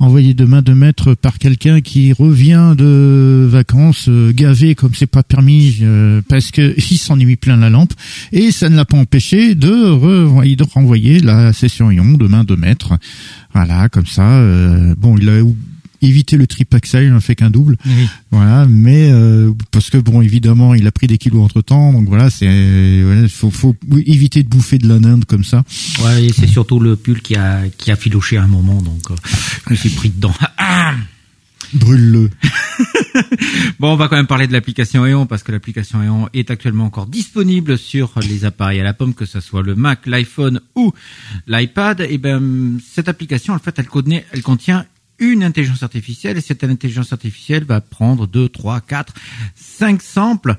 [0.00, 5.06] envoyée de main de maître par quelqu'un qui revient de vacances euh, gavé comme c'est
[5.06, 7.92] pas permis euh, parce que il s'en est mis plein la lampe
[8.32, 12.42] et ça ne l'a pas empêché de, re- de renvoyer la session rayon de main
[12.42, 12.94] de maître.
[13.52, 14.28] Voilà, comme ça.
[14.40, 15.38] euh, bon, il a
[16.04, 17.76] évité le tripaxel, il n'en fait qu'un double.
[17.84, 18.08] Oui.
[18.30, 22.08] Voilà, mais euh, parce que bon, évidemment, il a pris des kilos entre temps, donc
[22.08, 23.76] voilà, c'est voilà, faut, faut
[24.06, 25.64] éviter de bouffer de la Inde comme ça.
[26.04, 29.10] Ouais, et c'est surtout le pull qui a, qui a filoché à un moment, donc
[29.10, 29.14] euh,
[29.66, 30.34] je me suis pris dedans.
[30.58, 30.94] Ah
[31.74, 32.30] Brûle-le.
[33.78, 36.84] Bon, on va quand même parler de l'application Eon parce que l'application Eon est actuellement
[36.84, 40.92] encore disponible sur les appareils à la pomme, que ce soit le Mac, l'iPhone ou
[41.46, 42.00] l'iPad.
[42.08, 44.84] Et ben, cette application, en fait, elle contient
[45.18, 49.14] une intelligence artificielle et cette intelligence artificielle va prendre 2, 3, 4,
[49.54, 50.56] 5 samples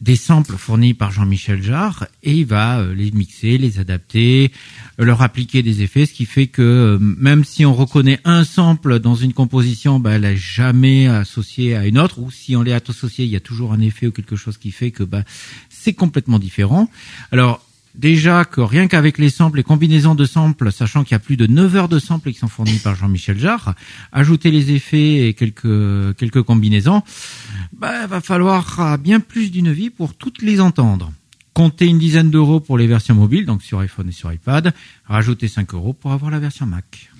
[0.00, 4.52] des samples fournis par Jean-Michel Jarre et il va euh, les mixer, les adapter,
[5.00, 8.44] euh, leur appliquer des effets, ce qui fait que euh, même si on reconnaît un
[8.44, 12.62] sample dans une composition, bah, elle n'est jamais associée à une autre, ou si on
[12.62, 15.22] l'est associé, il y a toujours un effet ou quelque chose qui fait que bah,
[15.70, 16.90] c'est complètement différent.
[17.32, 17.65] Alors
[17.98, 21.36] déjà que rien qu'avec les samples, les combinaisons de samples, sachant qu'il y a plus
[21.36, 23.74] de 9 heures de samples qui sont fournis par Jean-Michel Jarre,
[24.12, 27.02] ajouter les effets et quelques combinaisons,
[27.72, 31.12] bah, va falloir bien plus d'une vie pour toutes les entendre.
[31.54, 34.74] Comptez une dizaine d'euros pour les versions mobiles, donc sur iPhone et sur iPad.
[35.06, 37.10] Rajoutez 5 euros pour avoir la version Mac.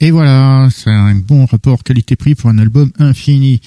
[0.00, 3.60] Et voilà, c'est un bon rapport qualité-prix pour un album infini.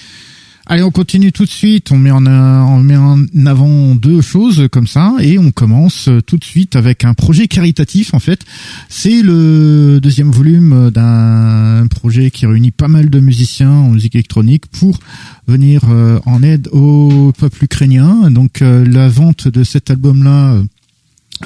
[0.66, 1.92] Allez, on continue tout de suite.
[1.92, 6.38] On met en, on met en avant deux choses comme ça et on commence tout
[6.38, 8.14] de suite avec un projet caritatif.
[8.14, 8.40] En fait,
[8.88, 14.68] c'est le deuxième volume d'un projet qui réunit pas mal de musiciens en musique électronique
[14.68, 15.00] pour
[15.48, 18.32] venir euh, en aide au peuple ukrainien.
[18.32, 20.62] Donc, euh, la vente de cet album-là.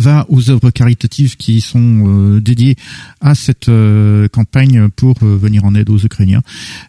[0.01, 2.75] Va aux œuvres caritatives qui sont euh, dédiées
[3.21, 6.41] à cette euh, campagne pour euh, venir en aide aux Ukrainiens.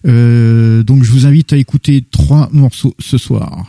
[0.05, 3.67] Donc je vous invite à écouter trois morceaux ce soir.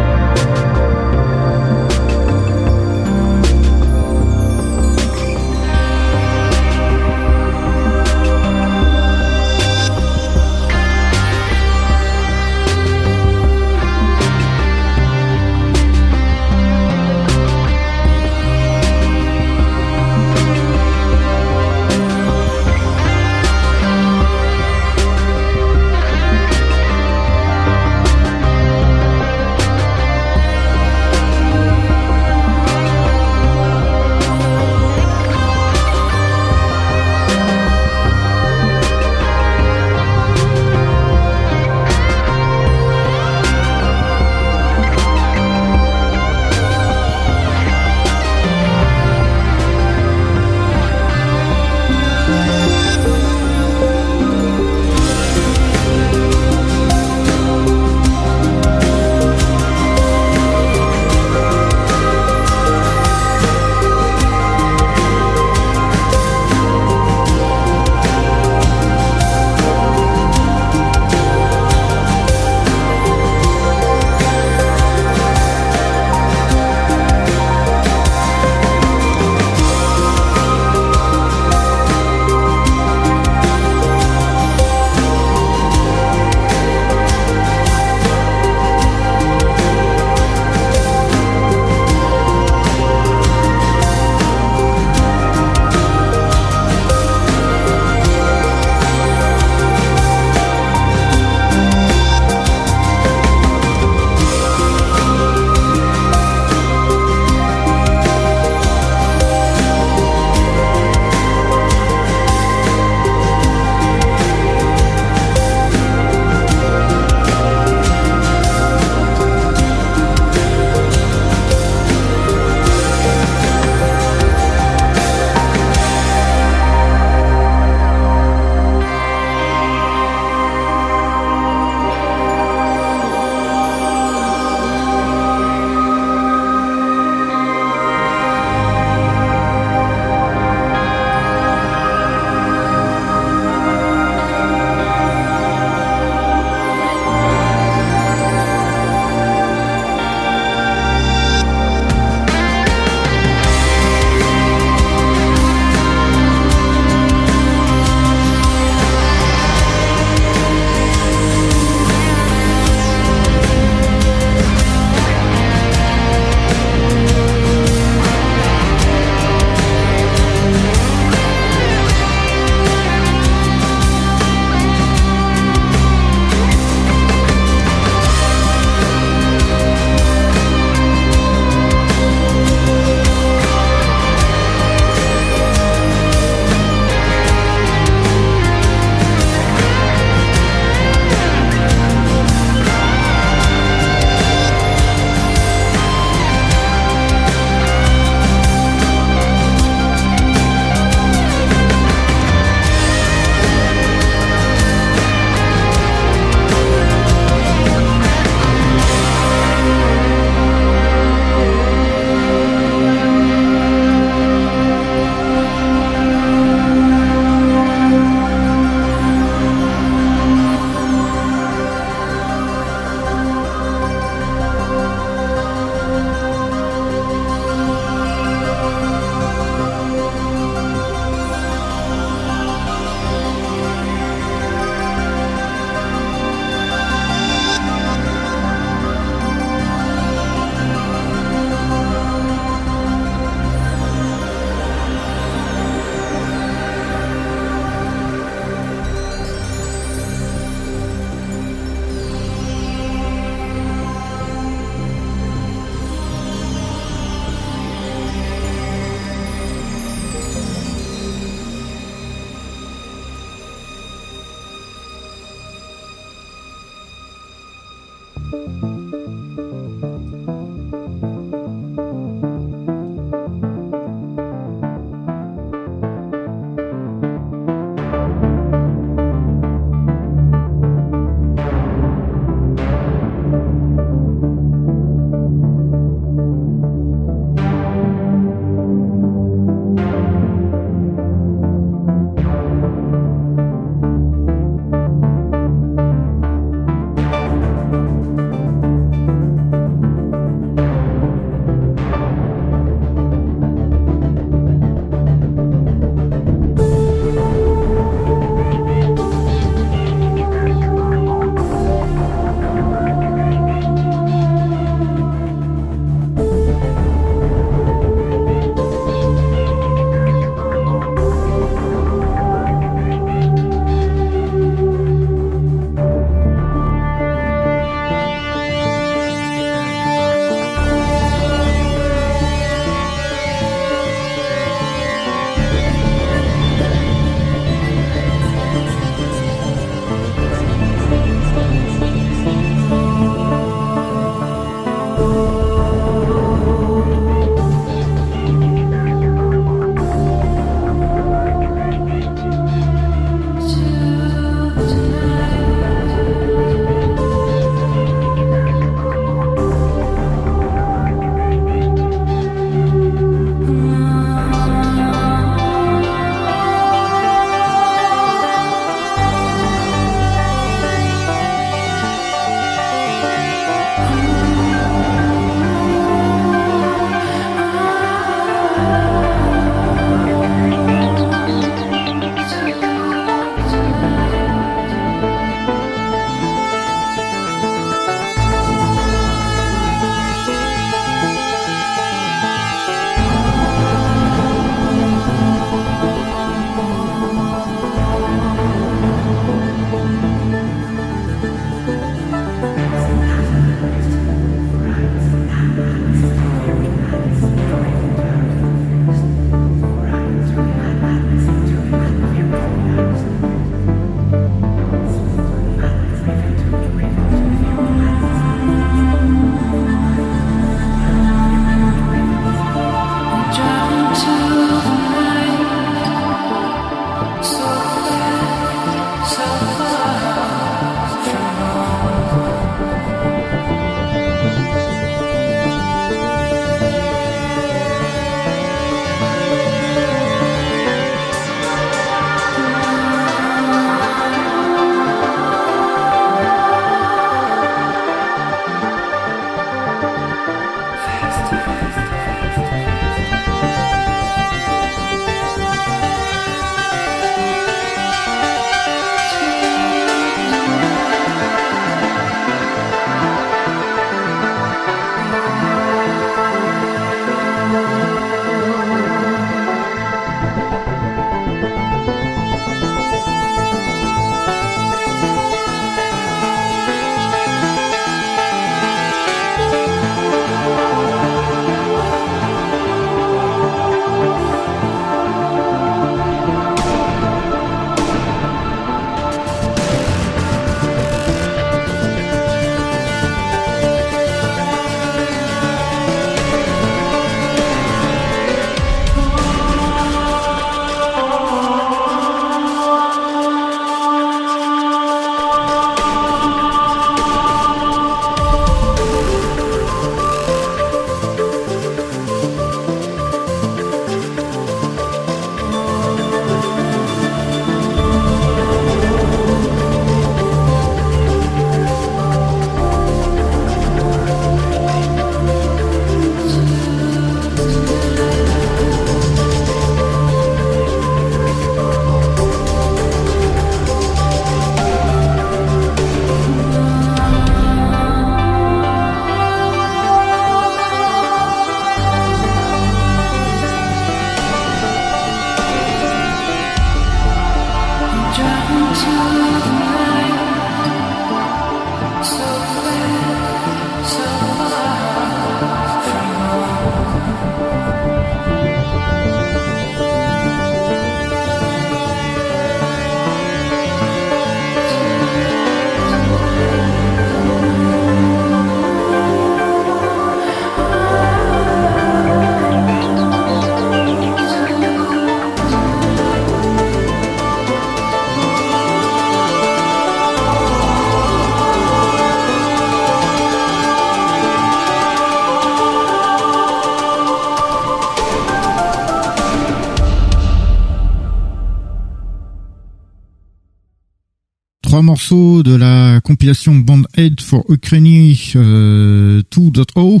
[595.04, 600.00] Trois morceaux de la compilation Band-Aid for Ukraine euh, 2.0.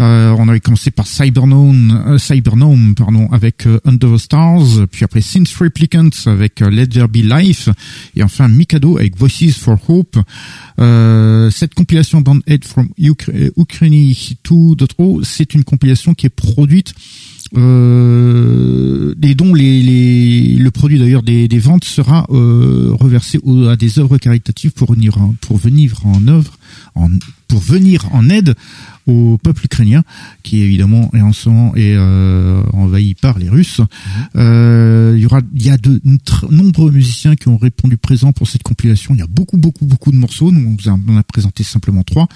[0.00, 5.04] Euh, on avait commencé par Cybernome, euh, Cybernome pardon, avec euh, Under the Stars, puis
[5.04, 7.68] après Synth Replicants avec euh, Let There Be Life,
[8.16, 10.18] et enfin Mikado avec Voices for Hope.
[11.52, 16.94] Cette compilation Band-Aid from Ukra- euh, Ukraine 2.0, c'est une compilation qui est produite
[17.56, 23.38] euh, et dont les, les- le produit d'ailleurs des, des ventes sera euh, reversé
[23.70, 26.52] à des œuvres caritatives pour venir en, pour venir en œuvre
[26.94, 27.08] en,
[27.48, 28.54] pour venir en aide
[29.06, 30.02] au peuple ukrainien
[30.42, 33.80] qui évidemment est en moment est euh, envahi par les Russes.
[34.36, 36.00] Euh, il y aura il y a de
[36.50, 39.14] nombreux musiciens qui ont répondu présent pour cette compilation.
[39.14, 40.50] Il y a beaucoup beaucoup beaucoup de morceaux.
[40.50, 42.28] Nous on on a présenté simplement trois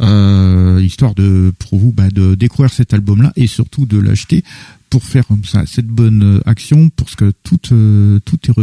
[0.00, 4.44] euh, histoire de pour vous bah, de découvrir cet album là et surtout de l'acheter
[4.90, 8.54] pour faire comme ça cette bonne euh, action parce que tout euh, tout est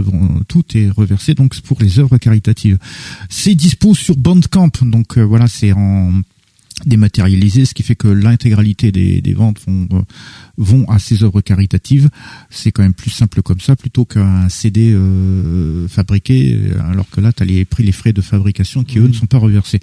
[0.47, 2.77] tout est reversé donc pour les œuvres caritatives.
[3.29, 6.13] C'est dispo sur Bandcamp donc euh, voilà c'est en
[6.85, 10.01] dématérialisé, ce qui fait que l'intégralité des, des ventes vont, euh,
[10.57, 12.09] vont à ces œuvres caritatives.
[12.49, 17.31] C'est quand même plus simple comme ça plutôt qu'un CD euh, fabriqué, alors que là,
[17.31, 19.79] tu as les prix, les frais de fabrication qui, eux, ne sont pas reversés.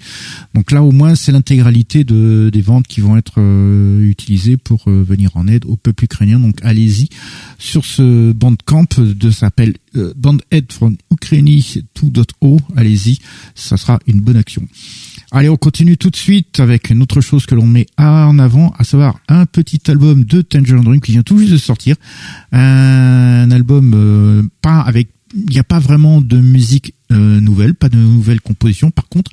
[0.53, 4.83] Donc là, au moins, c'est l'intégralité de, des ventes qui vont être euh, utilisées pour
[4.87, 6.39] euh, venir en aide au peuple ukrainien.
[6.39, 7.09] Donc allez-y
[7.57, 12.59] sur ce bandcamp de s'appelle euh, Band-Aid from Ukraine 2.0.
[12.75, 13.19] Allez-y,
[13.55, 14.67] ça sera une bonne action.
[15.35, 18.71] Allez, on continue tout de suite avec une autre chose que l'on met en avant,
[18.77, 21.95] à savoir un petit album de Tangerine Dream qui vient tout juste de sortir.
[22.51, 27.89] Un album euh, pas avec, il n'y a pas vraiment de musique euh, nouvelle, pas
[27.89, 28.91] de nouvelles compositions.
[28.91, 29.31] Par contre,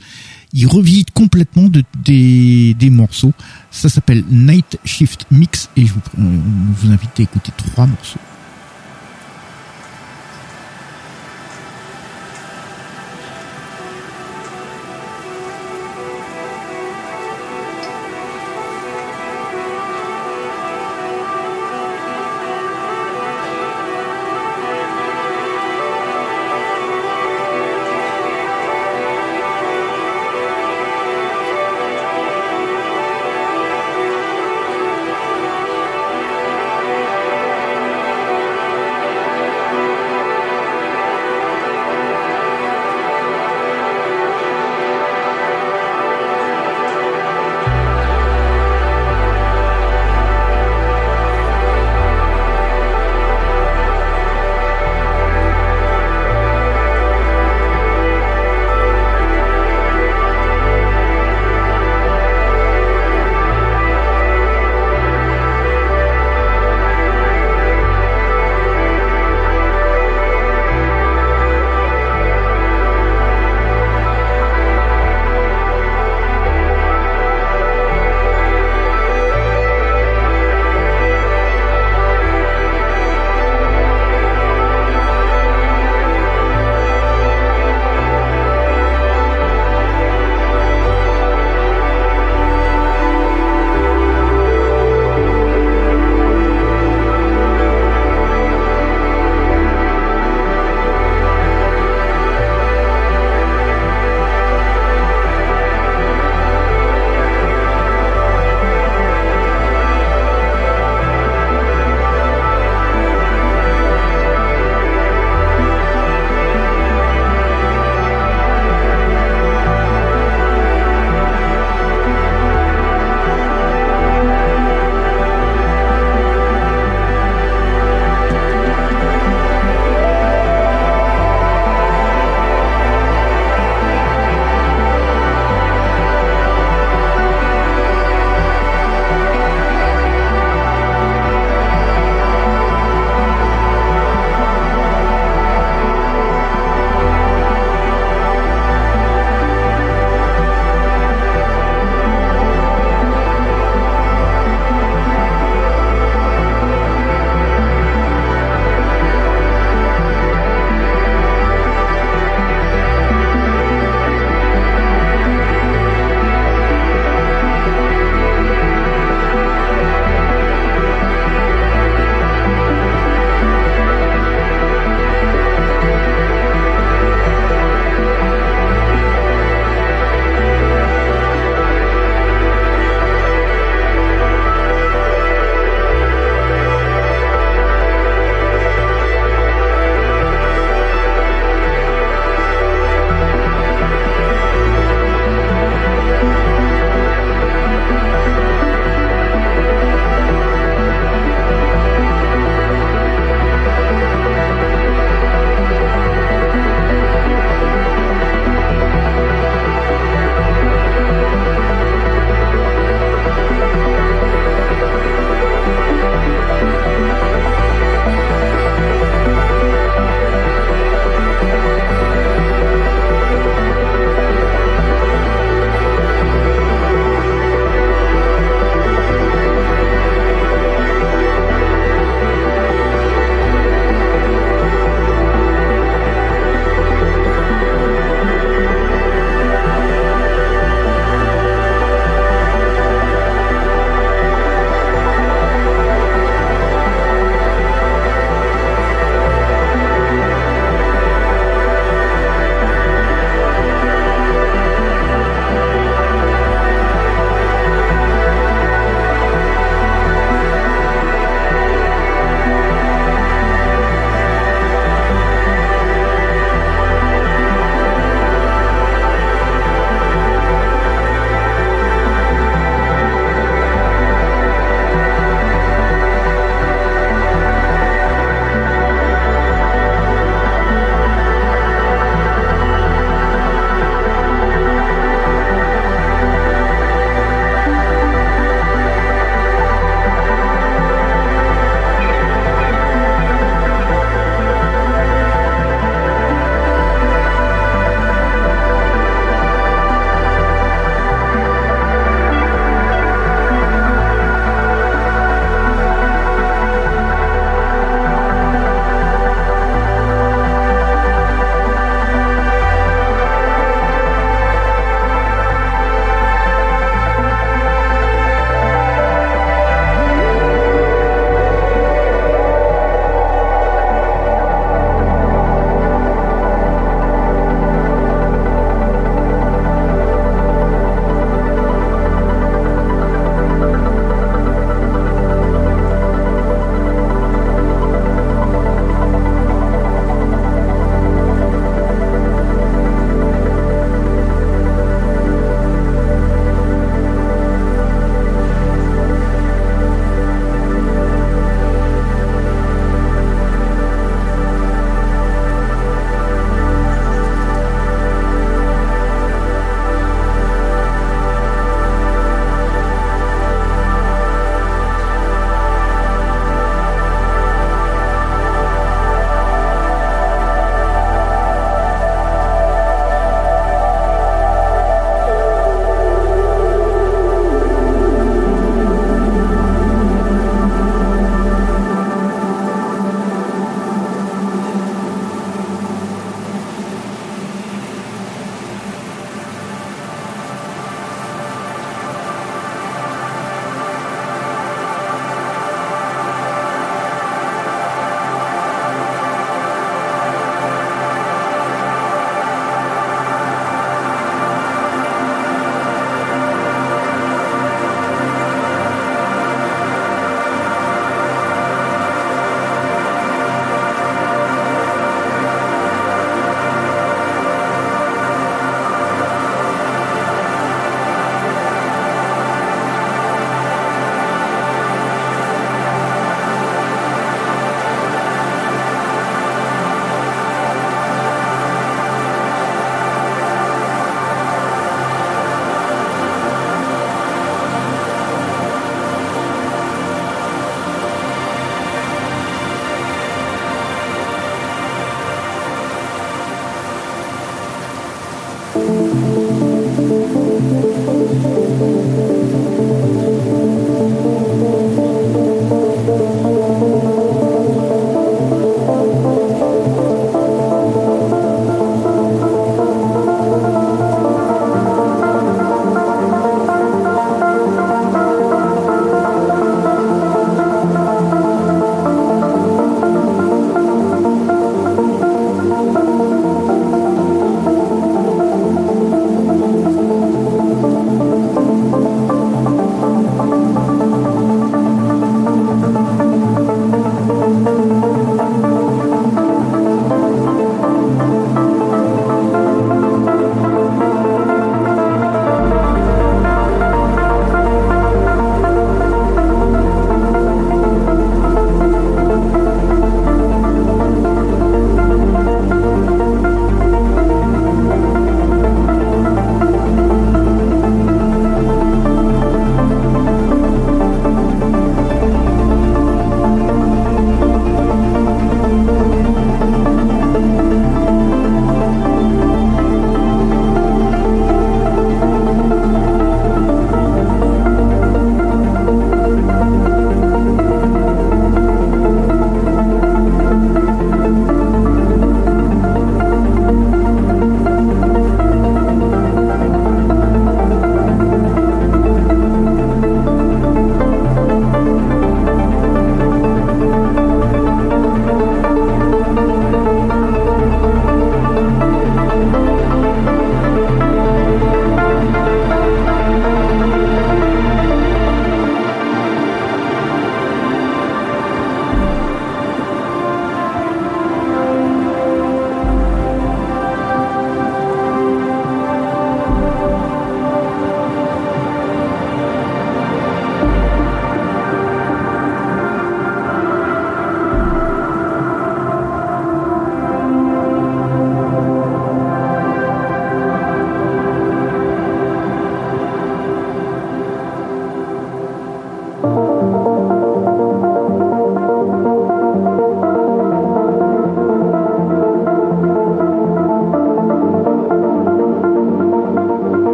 [0.54, 3.34] il revisite complètement de, des, des morceaux.
[3.70, 8.20] Ça s'appelle Night Shift Mix et je vous invite à écouter trois morceaux.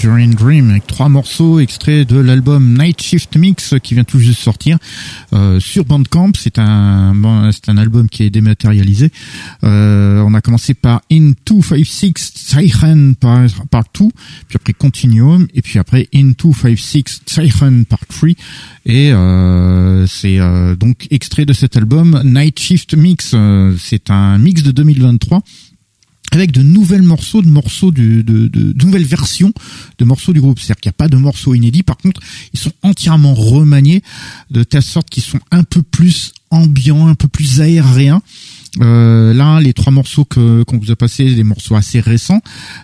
[0.00, 4.40] Tangerine Dream avec trois morceaux extraits de l'album Night Shift Mix qui vient tout juste
[4.40, 4.78] sortir
[5.34, 6.32] euh, sur Bandcamp.
[6.38, 9.10] C'est un bon, c'est un album qui est dématérialisé.
[9.62, 14.06] Euh, on a commencé par In 256 Siren Part, part 2,
[14.48, 18.30] puis après Continuum et puis après In 256 Siren Part 3
[18.86, 23.32] et euh, c'est euh, donc extrait de cet album Night Shift Mix.
[23.34, 25.42] Euh, c'est un mix de 2023
[26.40, 28.50] avec de nouvelles morceaux, de morceaux de,
[28.82, 29.52] nouvelles versions
[29.98, 30.58] de morceaux du groupe.
[30.58, 31.82] C'est-à-dire qu'il n'y a pas de morceaux inédits.
[31.82, 32.20] Par contre,
[32.52, 34.02] ils sont entièrement remaniés
[34.50, 38.22] de telle sorte qu'ils sont un peu plus ambiants, un peu plus aériens.
[38.80, 42.40] Euh, là, les trois morceaux que qu'on vous a passés, des morceaux assez récents,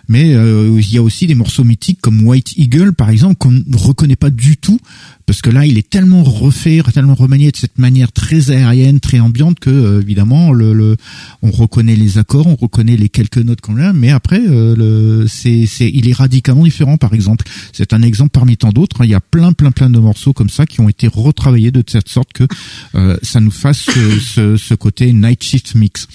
[0.09, 3.51] mais euh, il y a aussi des morceaux mythiques comme White Eagle, par exemple, qu'on
[3.51, 4.79] ne reconnaît pas du tout,
[5.27, 9.19] parce que là, il est tellement refait, tellement remanié de cette manière très aérienne, très
[9.19, 10.95] ambiante que euh, évidemment, le, le,
[11.41, 15.27] on reconnaît les accords, on reconnaît les quelques notes qu'on a, mais après, euh, le,
[15.27, 16.95] c'est, c'est, il est radicalement différent.
[16.95, 19.03] Par exemple, c'est un exemple parmi tant d'autres.
[19.03, 21.83] Il y a plein, plein, plein de morceaux comme ça qui ont été retravaillés de
[21.85, 22.47] cette sorte que
[22.95, 26.07] euh, ça nous fasse ce, ce, ce côté night shift mix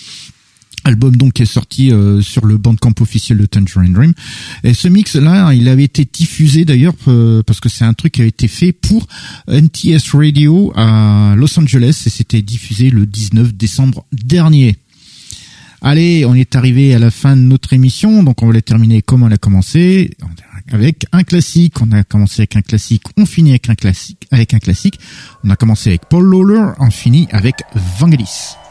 [0.85, 4.12] album donc qui est sorti euh, sur le bandcamp officiel de Tangerine Dream
[4.65, 8.12] et ce mix là il avait été diffusé d'ailleurs euh, parce que c'est un truc
[8.12, 9.07] qui a été fait pour
[9.49, 14.77] NTS Radio à Los Angeles et c'était diffusé le 19 décembre dernier
[15.85, 19.02] Allez, on est arrivé à la fin de notre émission, donc on va la terminer
[19.02, 20.12] comme on a commencé,
[20.70, 21.75] avec un classique.
[21.81, 24.28] On a commencé avec un classique, on finit avec un classique.
[24.31, 25.01] Avec un classique,
[25.44, 27.57] on a commencé avec Paul Lawler, on finit avec
[27.99, 28.61] Vangelis.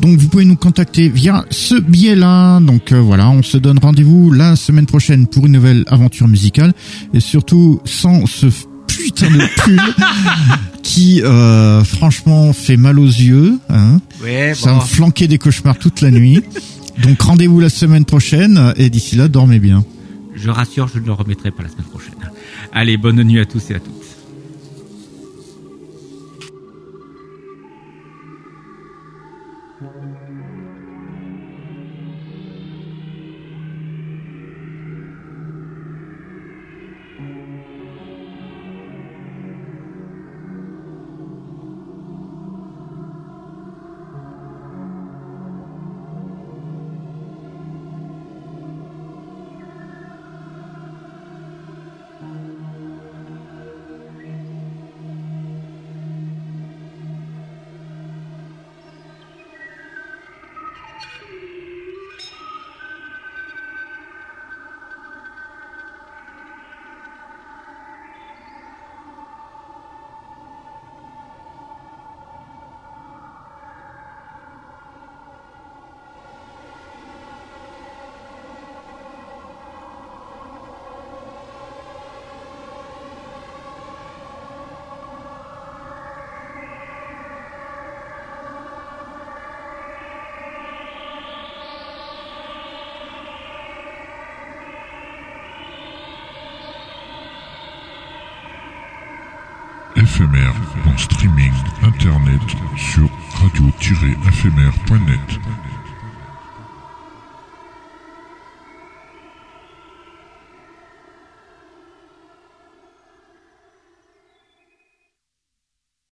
[0.00, 2.60] Donc vous pouvez nous contacter via ce biais-là.
[2.60, 6.72] Donc euh, voilà, on se donne rendez-vous la semaine prochaine pour une nouvelle aventure musicale.
[7.14, 8.46] Et surtout, sans ce
[8.86, 9.80] putain de pull
[10.82, 11.22] qui
[11.84, 13.58] franchement fait mal aux yeux.
[13.70, 14.00] Hein.
[14.22, 16.42] Ouais, Ça me flanquait des cauchemars toute la nuit.
[17.02, 19.84] Donc rendez-vous la semaine prochaine et d'ici là, dormez bien.
[20.36, 22.14] Je rassure, je ne le remettrai pas la semaine prochaine.
[22.72, 24.05] Allez, bonne nuit à tous et à toutes.